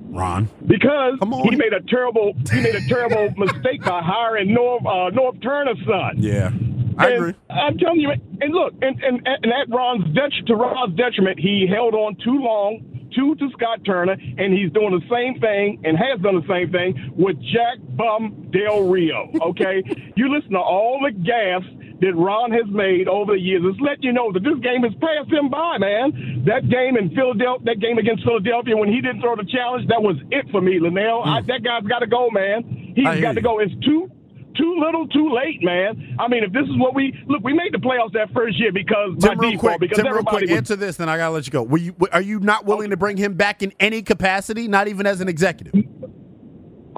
Ron, 0.09 0.49
Because 0.67 1.19
he 1.45 1.57
made 1.57 1.75
a 1.75 1.81
terrible 1.83 2.33
he 2.51 2.61
made 2.63 2.75
a 2.75 2.89
terrible 2.89 3.31
mistake 3.37 3.83
by 3.85 4.01
hiring 4.03 4.55
North 4.55 4.83
uh, 4.83 5.11
Norv 5.15 5.43
Turner's 5.43 5.77
son. 5.87 6.15
yeah, 6.17 6.51
I 6.99 7.07
And 7.11 7.15
agree. 7.17 7.35
I'm 7.51 7.79
telling 7.79 8.01
you, 8.01 8.11
and 8.11 8.55
look, 8.55 8.75
and 8.83 9.03
and, 9.03 9.27
and 9.27 9.53
at 9.53 9.69
Ron's 9.69 10.15
det- 10.15 10.47
to 10.47 10.55
Ron's 10.55 10.97
detriment, 10.97 11.39
he 11.39 11.67
held 11.67 11.95
on 11.95 12.17
too 12.25 12.39
long 12.39 13.09
to 13.15 13.35
to 13.37 13.51
Scott 13.53 13.85
Turner, 13.85 14.13
and 14.39 14.53
he's 14.53 14.71
doing 14.73 14.91
the 14.99 15.07
same 15.11 15.41
thing 15.41 15.81
and 15.85 15.97
has 15.97 16.21
done 16.21 16.35
the 16.41 16.47
same 16.49 16.71
thing 16.73 17.13
with 17.17 17.37
Jack 17.41 17.79
Bum 17.97 18.51
Del 18.51 18.85
Rio. 18.89 19.31
Okay, 19.41 19.83
you 20.17 20.33
listen 20.35 20.53
to 20.53 20.59
all 20.59 21.01
the 21.05 21.13
gas 21.13 21.63
that 22.01 22.15
Ron 22.15 22.51
has 22.53 22.67
made 22.69 23.09
over 23.09 23.33
the 23.33 23.41
years. 23.41 23.63
It's 23.65 23.81
let 23.81 24.05
you 24.05 24.13
know 24.13 24.31
that 24.33 24.43
this 24.45 24.59
game 24.61 24.83
has 24.83 24.93
passed 25.01 25.33
him 25.33 25.49
by, 25.49 25.79
man. 25.79 26.45
That 26.45 26.69
game 26.69 26.97
in 26.99 27.09
Philadelphia, 27.15 27.65
that 27.65 27.81
game 27.81 27.97
against 27.97 28.23
Philadelphia, 28.23 28.77
when 28.77 28.93
he 28.93 29.01
didn't 29.01 29.23
throw 29.23 29.35
the 29.35 29.47
challenge, 29.49 29.89
that 29.89 30.03
was 30.03 30.17
it 30.31 30.45
for 30.51 30.61
me, 30.61 30.79
Lynnell. 30.79 31.25
Hmm. 31.25 31.29
I, 31.31 31.41
that 31.43 31.63
guy's 31.65 31.85
got 31.89 32.01
to 32.01 32.07
go, 32.07 32.29
man. 32.31 32.93
He's 32.95 33.21
got 33.21 33.33
to 33.37 33.41
go. 33.41 33.61
It's 33.61 33.73
too 33.85 34.11
too 34.59 34.77
little, 34.79 35.07
too 35.09 35.31
late, 35.33 35.63
man. 35.63 36.17
I 36.19 36.29
mean, 36.29 36.45
if 36.45 36.53
this 36.53 36.65
is 36.65 36.77
what 36.79 36.95
we 36.95 37.17
look, 37.27 37.43
we 37.45 37.53
made 37.53 37.73
the 37.73 37.79
playoffs 37.79 38.13
that 38.13 38.33
first 38.35 38.59
year 38.59 38.73
because 38.73 39.17
Tim, 39.21 39.37
by 39.37 39.43
real 39.43 39.51
default, 39.53 39.61
quick, 39.61 39.81
because 39.81 39.97
Tim, 39.97 40.07
real 40.07 40.15
everybody 40.15 40.37
quick, 40.39 40.51
was, 40.51 40.57
answer 40.57 40.77
this, 40.77 40.97
then 40.97 41.09
I 41.09 41.17
gotta 41.17 41.35
let 41.35 41.47
you 41.47 41.53
go. 41.53 41.63
Were 41.63 41.79
you, 41.79 41.95
are 42.13 42.21
you 42.21 42.41
not 42.41 42.65
willing 42.65 42.91
to 42.91 42.97
bring 42.97 43.17
him 43.17 43.35
back 43.35 43.63
in 43.63 43.73
any 43.81 44.03
capacity, 44.03 44.69
not 44.69 44.89
even 44.89 45.07
as 45.07 45.21
an 45.21 45.29
executive? 45.29 45.75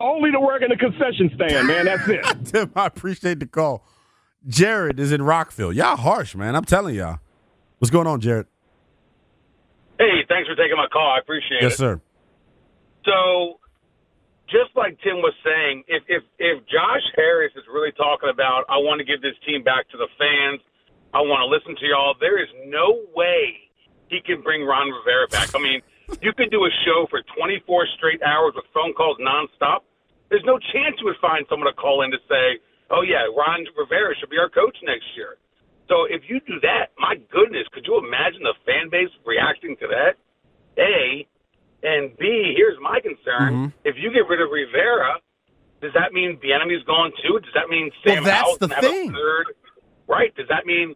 only 0.01 0.31
to 0.31 0.41
work 0.41 0.63
in 0.63 0.69
the 0.69 0.77
concession 0.77 1.31
stand, 1.35 1.67
man. 1.67 1.85
That's 1.87 2.09
it. 2.09 2.45
Tim, 2.45 2.73
I 2.77 2.87
appreciate 2.87 3.41
the 3.41 3.47
call. 3.47 3.85
Jared 4.47 5.01
is 5.01 5.13
in 5.13 5.23
Rockville. 5.23 5.73
Y'all 5.73 5.97
harsh, 5.97 6.35
man. 6.35 6.55
I'm 6.55 6.65
telling 6.65 6.95
y'all. 6.95 7.19
What's 7.79 7.91
going 7.91 8.07
on, 8.07 8.21
Jared? 8.21 8.47
Hey, 9.99 10.25
thanks 10.29 10.49
for 10.49 10.55
taking 10.55 10.77
my 10.77 10.87
call. 10.93 11.15
I 11.17 11.19
appreciate 11.19 11.63
Yes, 11.63 11.63
it. 11.63 11.65
Yes, 11.73 11.77
sir. 11.79 12.01
So, 13.05 13.61
just 14.49 14.73
like 14.75 14.97
Tim 15.05 15.21
was 15.21 15.37
saying, 15.45 15.85
if 15.89 16.03
if 16.09 16.25
if 16.41 16.65
Josh 16.67 17.05
Harris 17.17 17.53
is 17.57 17.65
really 17.69 17.93
talking 17.93 18.33
about, 18.33 18.65
I 18.69 18.81
want 18.81 18.99
to 18.99 19.07
give 19.07 19.21
this 19.21 19.37
team 19.45 19.63
back 19.63 19.89
to 19.93 19.97
the 19.97 20.09
fans, 20.17 20.61
I 21.13 21.21
want 21.21 21.45
to 21.45 21.49
listen 21.49 21.77
to 21.77 21.87
y'all. 21.87 22.17
There 22.19 22.41
is 22.41 22.49
no 22.67 23.05
way 23.15 23.69
he 24.09 24.21
can 24.25 24.41
bring 24.41 24.65
Ron 24.65 24.89
Rivera 24.89 25.29
back. 25.29 25.53
I 25.55 25.61
mean, 25.61 25.81
you 26.25 26.33
could 26.33 26.51
do 26.51 26.65
a 26.65 26.73
show 26.85 27.07
for 27.13 27.21
24 27.37 27.61
straight 28.01 28.23
hours 28.25 28.57
with 28.57 28.65
phone 28.73 28.97
calls 28.97 29.21
nonstop. 29.21 29.85
There's 30.33 30.45
no 30.45 30.59
chance 30.73 30.97
you 31.01 31.09
would 31.13 31.21
find 31.21 31.45
someone 31.49 31.69
to 31.69 31.77
call 31.77 32.03
in 32.03 32.11
to 32.11 32.21
say, 32.29 32.61
"Oh 32.91 33.03
yeah, 33.05 33.29
Ron 33.29 33.69
Rivera 33.77 34.17
should 34.17 34.33
be 34.33 34.39
our 34.41 34.49
coach 34.49 34.77
next 34.83 35.07
year." 35.17 35.37
So 35.89 36.05
if 36.05 36.29
you 36.29 36.41
do 36.45 36.61
that, 36.61 36.93
my 36.99 37.17
goodness, 37.33 37.69
could 37.73 37.87
you 37.87 37.97
imagine 37.97 38.45
the 38.45 38.57
fan 38.65 38.89
base 38.89 39.13
reacting 39.25 39.77
to 39.81 39.89
that? 39.89 40.17
A 40.77 41.27
and 41.83 42.17
B. 42.19 42.55
Here's 42.57 42.79
my 42.81 43.01
concern: 43.01 43.71
mm-hmm. 43.71 43.77
if 43.85 43.97
you 43.99 44.11
get 44.13 44.27
rid 44.29 44.41
of 44.41 44.51
Rivera, 44.51 45.21
does 45.81 45.93
that 45.95 46.13
mean 46.13 46.39
Bieniemy's 46.43 46.85
gone 46.85 47.13
too? 47.23 47.39
Does 47.39 47.55
that 47.55 47.69
mean 47.69 47.91
Well, 48.05 48.15
Sam 48.15 48.25
that's 48.25 48.43
Howell's 48.43 48.59
the 48.59 48.69
gonna 48.69 48.83
thing. 48.83 49.07
have 49.07 49.15
a 49.15 49.19
third? 49.19 49.47
Right? 50.09 50.35
Does 50.35 50.49
that 50.49 50.67
mean 50.67 50.95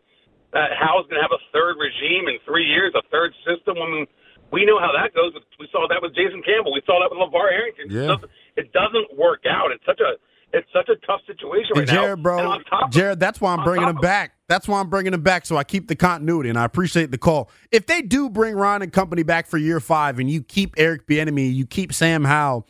that 0.52 0.72
Howell's 0.78 1.06
going 1.06 1.20
to 1.20 1.26
have 1.26 1.32
a 1.36 1.42
third 1.52 1.76
regime 1.76 2.28
in 2.28 2.40
three 2.44 2.64
years, 2.64 2.92
a 2.96 3.02
third 3.12 3.32
system? 3.44 3.76
I 3.76 3.86
mean, 3.88 4.06
we 4.52 4.64
know 4.64 4.80
how 4.80 4.92
that 4.92 5.14
goes. 5.14 5.32
We 5.60 5.68
saw 5.72 5.86
that 5.88 6.00
with 6.00 6.14
Jason 6.16 6.42
Campbell. 6.44 6.72
We 6.72 6.82
saw 6.84 7.00
that 7.00 7.08
with 7.12 7.20
LaVar 7.20 7.48
Arrington. 7.52 7.86
It 7.88 7.96
Yeah. 7.96 8.16
It 8.56 8.72
doesn't 8.72 9.16
work 9.16 9.44
out. 9.48 9.72
It's 9.72 9.84
such 9.84 10.00
a 10.00 10.16
it's 10.52 10.68
such 10.72 10.88
a 10.88 10.96
tough 11.06 11.20
situation 11.26 11.70
right 11.76 11.86
Jared, 11.86 12.18
now. 12.18 12.22
Bro, 12.22 12.50
on 12.50 12.64
top 12.64 12.84
of- 12.84 12.90
Jared, 12.90 13.20
that's 13.20 13.40
why 13.40 13.54
I'm 13.54 13.64
bringing 13.64 13.88
him 13.88 13.96
back. 13.96 14.32
That's 14.48 14.68
why 14.68 14.80
I'm 14.80 14.90
bringing 14.90 15.14
him 15.14 15.22
back, 15.22 15.46
so 15.46 15.56
I 15.56 15.64
keep 15.64 15.88
the 15.88 15.96
continuity, 15.96 16.50
and 16.50 16.58
I 16.58 16.64
appreciate 16.64 17.10
the 17.10 17.18
call. 17.18 17.50
If 17.70 17.86
they 17.86 18.02
do 18.02 18.28
bring 18.28 18.54
Ron 18.54 18.82
and 18.82 18.92
company 18.92 19.22
back 19.22 19.46
for 19.46 19.56
year 19.56 19.80
five, 19.80 20.18
and 20.18 20.30
you 20.30 20.42
keep 20.42 20.74
Eric 20.76 21.06
Bieniemy, 21.06 21.54
you 21.54 21.66
keep 21.66 21.92
Sam 21.94 22.24
Howell, 22.24 22.66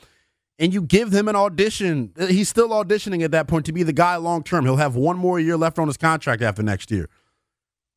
and 0.58 0.72
you 0.72 0.82
give 0.82 1.12
him 1.12 1.26
an 1.26 1.34
audition, 1.34 2.12
uh, 2.18 2.26
he's 2.26 2.48
still 2.48 2.68
auditioning 2.68 3.24
at 3.24 3.32
that 3.32 3.48
point 3.48 3.66
to 3.66 3.72
be 3.72 3.82
the 3.82 3.92
guy 3.92 4.14
long 4.16 4.44
term. 4.44 4.64
He'll 4.64 4.76
have 4.76 4.94
one 4.94 5.16
more 5.16 5.40
year 5.40 5.56
left 5.56 5.78
on 5.78 5.88
his 5.88 5.96
contract 5.96 6.40
after 6.40 6.62
next 6.62 6.90
year. 6.90 7.08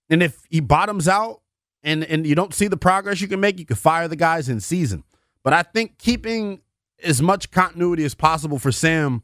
And 0.09 0.23
if 0.23 0.43
he 0.49 0.61
bottoms 0.61 1.07
out 1.07 1.41
and 1.83 2.03
and 2.03 2.25
you 2.25 2.33
don't 2.33 2.53
see 2.53 2.67
the 2.67 2.77
progress 2.77 3.21
you 3.21 3.27
can 3.27 3.39
make, 3.39 3.59
you 3.59 3.65
can 3.65 3.75
fire 3.75 4.07
the 4.07 4.15
guys 4.15 4.49
in 4.49 4.59
season. 4.59 5.03
But 5.43 5.53
I 5.53 5.61
think 5.61 5.99
keeping 5.99 6.61
as 7.03 7.21
much 7.21 7.51
continuity 7.51 8.03
as 8.03 8.15
possible 8.15 8.57
for 8.57 8.71
Sam 8.71 9.21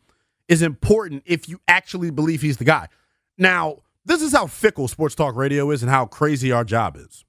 is 0.52 0.62
important 0.62 1.24
if 1.26 1.47
you 1.47 1.62
actually 1.70 2.12
believe 2.12 2.41
he's 2.41 2.58
the 2.58 2.66
guy. 2.66 2.89
Now, 3.38 3.78
this 4.04 4.22
is 4.22 4.34
how 4.34 4.47
fickle 4.47 4.89
sports 4.89 5.16
talk 5.16 5.38
radio 5.38 5.72
is 5.72 5.82
and 5.82 5.89
how 5.89 6.06
crazy 6.06 6.52
our 6.52 6.66
job 6.66 6.97
is. 6.97 7.24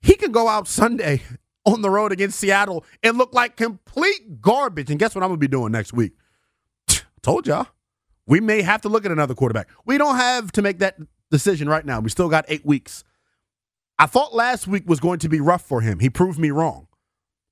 He 0.00 0.14
can 0.14 0.32
go 0.32 0.48
out 0.48 0.66
Sunday 0.66 1.20
on 1.66 1.82
the 1.82 1.90
road 1.90 2.10
against 2.10 2.40
Seattle 2.40 2.86
and 3.02 3.18
look 3.18 3.34
like 3.34 3.56
complete 3.56 4.40
garbage. 4.40 4.90
And 4.90 4.98
guess 4.98 5.14
what 5.14 5.22
I'm 5.22 5.28
going 5.28 5.38
to 5.38 5.46
be 5.46 5.46
doing 5.46 5.70
next 5.70 5.92
week? 5.92 6.12
Told 7.22 7.46
y'all. 7.46 7.66
We 8.26 8.40
may 8.40 8.62
have 8.62 8.80
to 8.82 8.88
look 8.88 9.04
at 9.04 9.12
another 9.12 9.34
quarterback. 9.34 9.68
We 9.84 9.98
don't 9.98 10.16
have 10.16 10.50
to 10.52 10.62
make 10.62 10.78
that 10.78 10.96
decision 11.30 11.68
right 11.68 11.84
now. 11.84 12.00
We 12.00 12.08
still 12.08 12.30
got 12.30 12.46
eight 12.48 12.64
weeks. 12.64 13.04
I 13.98 14.06
thought 14.06 14.34
last 14.34 14.66
week 14.66 14.84
was 14.86 15.00
going 15.00 15.18
to 15.20 15.28
be 15.28 15.40
rough 15.40 15.62
for 15.62 15.82
him. 15.82 15.98
He 15.98 16.08
proved 16.08 16.38
me 16.38 16.50
wrong. 16.50 16.88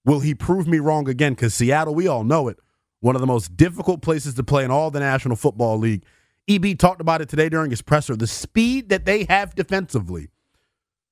Will 0.06 0.20
he 0.20 0.34
prove 0.34 0.66
me 0.66 0.78
wrong 0.78 1.06
again? 1.06 1.34
Because 1.34 1.52
Seattle, 1.52 1.94
we 1.94 2.06
all 2.08 2.24
know 2.24 2.48
it, 2.48 2.58
one 3.00 3.14
of 3.14 3.20
the 3.20 3.26
most 3.26 3.56
difficult 3.56 4.02
places 4.02 4.34
to 4.34 4.42
play 4.42 4.64
in 4.64 4.70
all 4.70 4.90
the 4.90 5.00
National 5.00 5.36
Football 5.36 5.78
League. 5.78 6.04
EB 6.48 6.78
talked 6.78 7.00
about 7.00 7.20
it 7.20 7.28
today 7.28 7.48
during 7.48 7.70
his 7.70 7.82
presser. 7.82 8.16
The 8.16 8.26
speed 8.26 8.88
that 8.88 9.04
they 9.04 9.24
have 9.24 9.54
defensively 9.54 10.28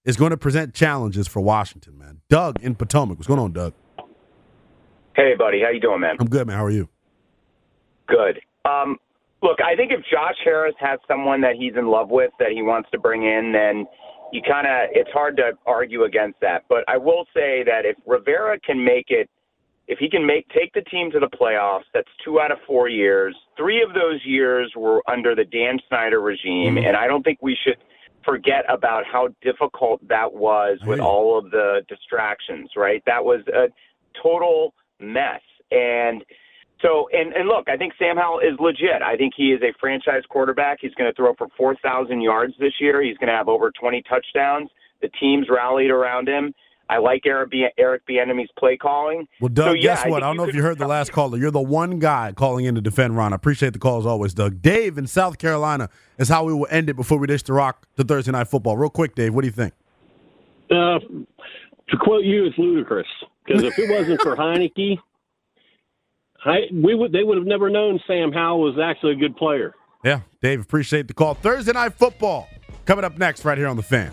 is 0.05 0.17
going 0.17 0.31
to 0.31 0.37
present 0.37 0.75
challenges 0.75 1.27
for 1.27 1.41
Washington, 1.41 1.99
man. 1.99 2.21
Doug 2.29 2.63
in 2.63 2.75
Potomac. 2.75 3.19
What's 3.19 3.27
going 3.27 3.41
on, 3.41 3.53
Doug? 3.53 3.75
Hey, 5.17 5.35
buddy, 5.39 5.61
how 5.63 5.71
you 5.71 5.81
doing, 5.81 6.01
man? 6.01 6.17
I'm 6.19 6.29
good, 6.29 6.47
man. 6.47 6.57
How 6.57 6.65
are 6.65 6.71
you? 6.71 6.89
Good. 8.07 8.41
Um, 8.65 8.99
look, 9.43 9.59
I 9.61 9.77
think 9.77 9.93
if 9.93 10.01
Josh 10.11 10.37
Harris 10.45 10.75
has 10.81 10.99
someone 11.07 11.41
that 11.43 11.55
he's 11.57 11.75
in 11.77 11.87
love 11.87 12.11
with 12.11 12.31
that 12.39 12.51
he 12.53 12.63
wants 12.63 12.89
to 12.93 12.99
bring 12.99 13.23
in, 13.23 13.53
then 13.53 13.87
you 14.33 14.43
kind 14.43 14.67
of 14.67 14.91
it's 14.93 15.11
hard 15.13 15.37
to 15.37 15.53
argue 15.67 16.05
against 16.05 16.41
that. 16.41 16.65
But 16.69 16.85
I 16.89 16.97
will 16.97 17.25
say 17.35 17.63
that 17.65 17.83
if 17.85 17.97
Rivera 18.07 18.59
can 18.61 18.85
make 18.85 19.07
it, 19.09 19.31
if 19.87 19.99
he 19.99 20.09
can 20.09 20.27
make 20.27 20.49
take 20.49 20.73
the 20.73 20.83
team 20.83 21.11
to 21.11 21.21
the 21.21 21.29
playoffs, 21.29 21.85
that's 21.93 22.09
two 22.25 22.41
out 22.41 22.51
of 22.51 22.59
four 22.67 22.89
years. 22.89 23.37
Three 23.57 23.83
of 23.83 23.95
those 23.95 24.21
years 24.25 24.73
were 24.77 25.03
under 25.09 25.35
the 25.35 25.45
Dan 25.45 25.79
Snyder 25.89 26.21
regime, 26.21 26.77
mm-hmm. 26.77 26.87
and 26.87 26.97
I 26.97 27.07
don't 27.07 27.23
think 27.23 27.39
we 27.43 27.57
should 27.63 27.77
forget 28.25 28.65
about 28.69 29.05
how 29.05 29.29
difficult 29.43 30.07
that 30.09 30.33
was 30.33 30.79
with 30.87 30.99
mm-hmm. 30.99 31.07
all 31.07 31.39
of 31.39 31.51
the 31.51 31.83
distractions. 31.89 32.71
Right, 32.77 33.03
that 33.07 33.25
was 33.25 33.41
a 33.49 33.69
total 34.23 34.75
mess, 35.01 35.43
and. 35.71 36.25
So 36.83 37.09
and 37.15 37.33
and 37.33 37.49
look, 37.49 37.69
I 37.71 37.79
think 37.79 37.95
Sam 37.99 38.17
Howell 38.17 38.41
is 38.41 38.59
legit. 38.61 39.01
I 39.01 39.17
think 39.17 39.33
he 39.35 39.53
is 39.53 39.63
a 39.63 39.73
franchise 39.81 40.23
quarterback. 40.29 40.79
He's 40.83 40.93
going 40.95 41.11
to 41.11 41.15
throw 41.15 41.33
for 41.35 41.47
4,000 41.57 42.21
yards 42.21 42.53
this 42.59 42.75
year. 42.79 43.01
He's 43.01 43.17
going 43.17 43.29
to 43.29 43.33
have 43.33 43.49
over 43.49 43.71
20 43.71 44.03
touchdowns. 44.03 44.69
The 45.01 45.09
team's 45.19 45.47
rallied 45.49 45.91
around 45.91 46.29
him. 46.29 46.53
I 46.91 46.99
like 46.99 47.23
Eric 47.25 47.51
B- 47.51 47.67
Eric 47.79 48.03
Bieniemy's 48.07 48.51
play 48.59 48.77
calling. 48.77 49.27
Well, 49.41 49.49
Doug, 49.49 49.67
So, 49.69 49.73
yeah, 49.73 49.83
guess 49.83 49.99
what? 50.01 50.05
think 50.05 50.17
I 50.17 50.21
don't 50.21 50.37
know 50.37 50.45
if 50.45 50.55
you 50.55 50.63
heard 50.63 50.79
the 50.79 50.87
last 50.87 51.13
caller. 51.13 51.39
You're 51.39 51.51
the 51.51 51.61
one 51.61 51.99
guy 51.99 52.33
calling 52.37 52.67
in 52.67 52.75
to 52.75 52.81
defend 52.83 53.17
Ron. 53.17 53.33
I 53.33 53.37
appreciate 53.37 53.73
the 53.73 53.79
call 53.79 53.99
as 53.99 54.07
always, 54.07 54.35
Doug. 54.35 54.61
Dave 54.61 54.99
in 54.99 55.07
South 55.07 55.39
Carolina 55.39 55.89
is 56.19 56.29
how 56.29 56.45
we 56.45 56.53
will 56.53 56.67
end 56.71 56.91
it 56.91 56.95
before 56.95 57.19
we 57.19 57.27
dish 57.27 57.43
the 57.43 57.55
rock 57.55 57.87
to 57.97 58.05
Thursday 58.05 58.33
Night 58.33 58.49
Football. 58.49 58.77
Real 58.77 58.91
quick, 58.91 59.15
Dave, 59.15 59.33
what 59.35 59.41
do 59.43 59.47
you 59.49 59.53
think? 59.53 59.73
Uh, 60.71 60.99
to 61.89 61.97
quote 62.01 62.25
you, 62.25 62.45
it's 62.47 62.59
ludicrous 62.59 63.07
because 63.47 63.63
if 63.63 63.79
it 63.79 63.91
wasn't 63.91 64.21
for 64.21 64.37
Heinicke, 64.37 64.99
I, 66.45 66.61
we 66.73 66.95
would 66.95 67.13
they 67.13 67.23
would 67.25 67.39
have 67.39 67.47
never 67.47 67.71
known 67.71 67.99
Sam 68.07 68.31
Howell 68.33 68.61
was 68.61 68.79
actually 68.79 69.13
a 69.13 69.17
good 69.17 69.37
player. 69.37 69.75
Yeah, 70.05 70.21
Dave, 70.43 70.61
appreciate 70.61 71.09
the 71.09 71.15
call. 71.15 71.33
Thursday 71.35 71.73
Night 71.73 71.95
Football 71.95 72.47
coming 72.85 73.05
up 73.07 73.17
next 73.17 73.45
right 73.47 73.57
here 73.57 73.69
on 73.69 73.77
The 73.77 73.83
Fan. 73.83 74.13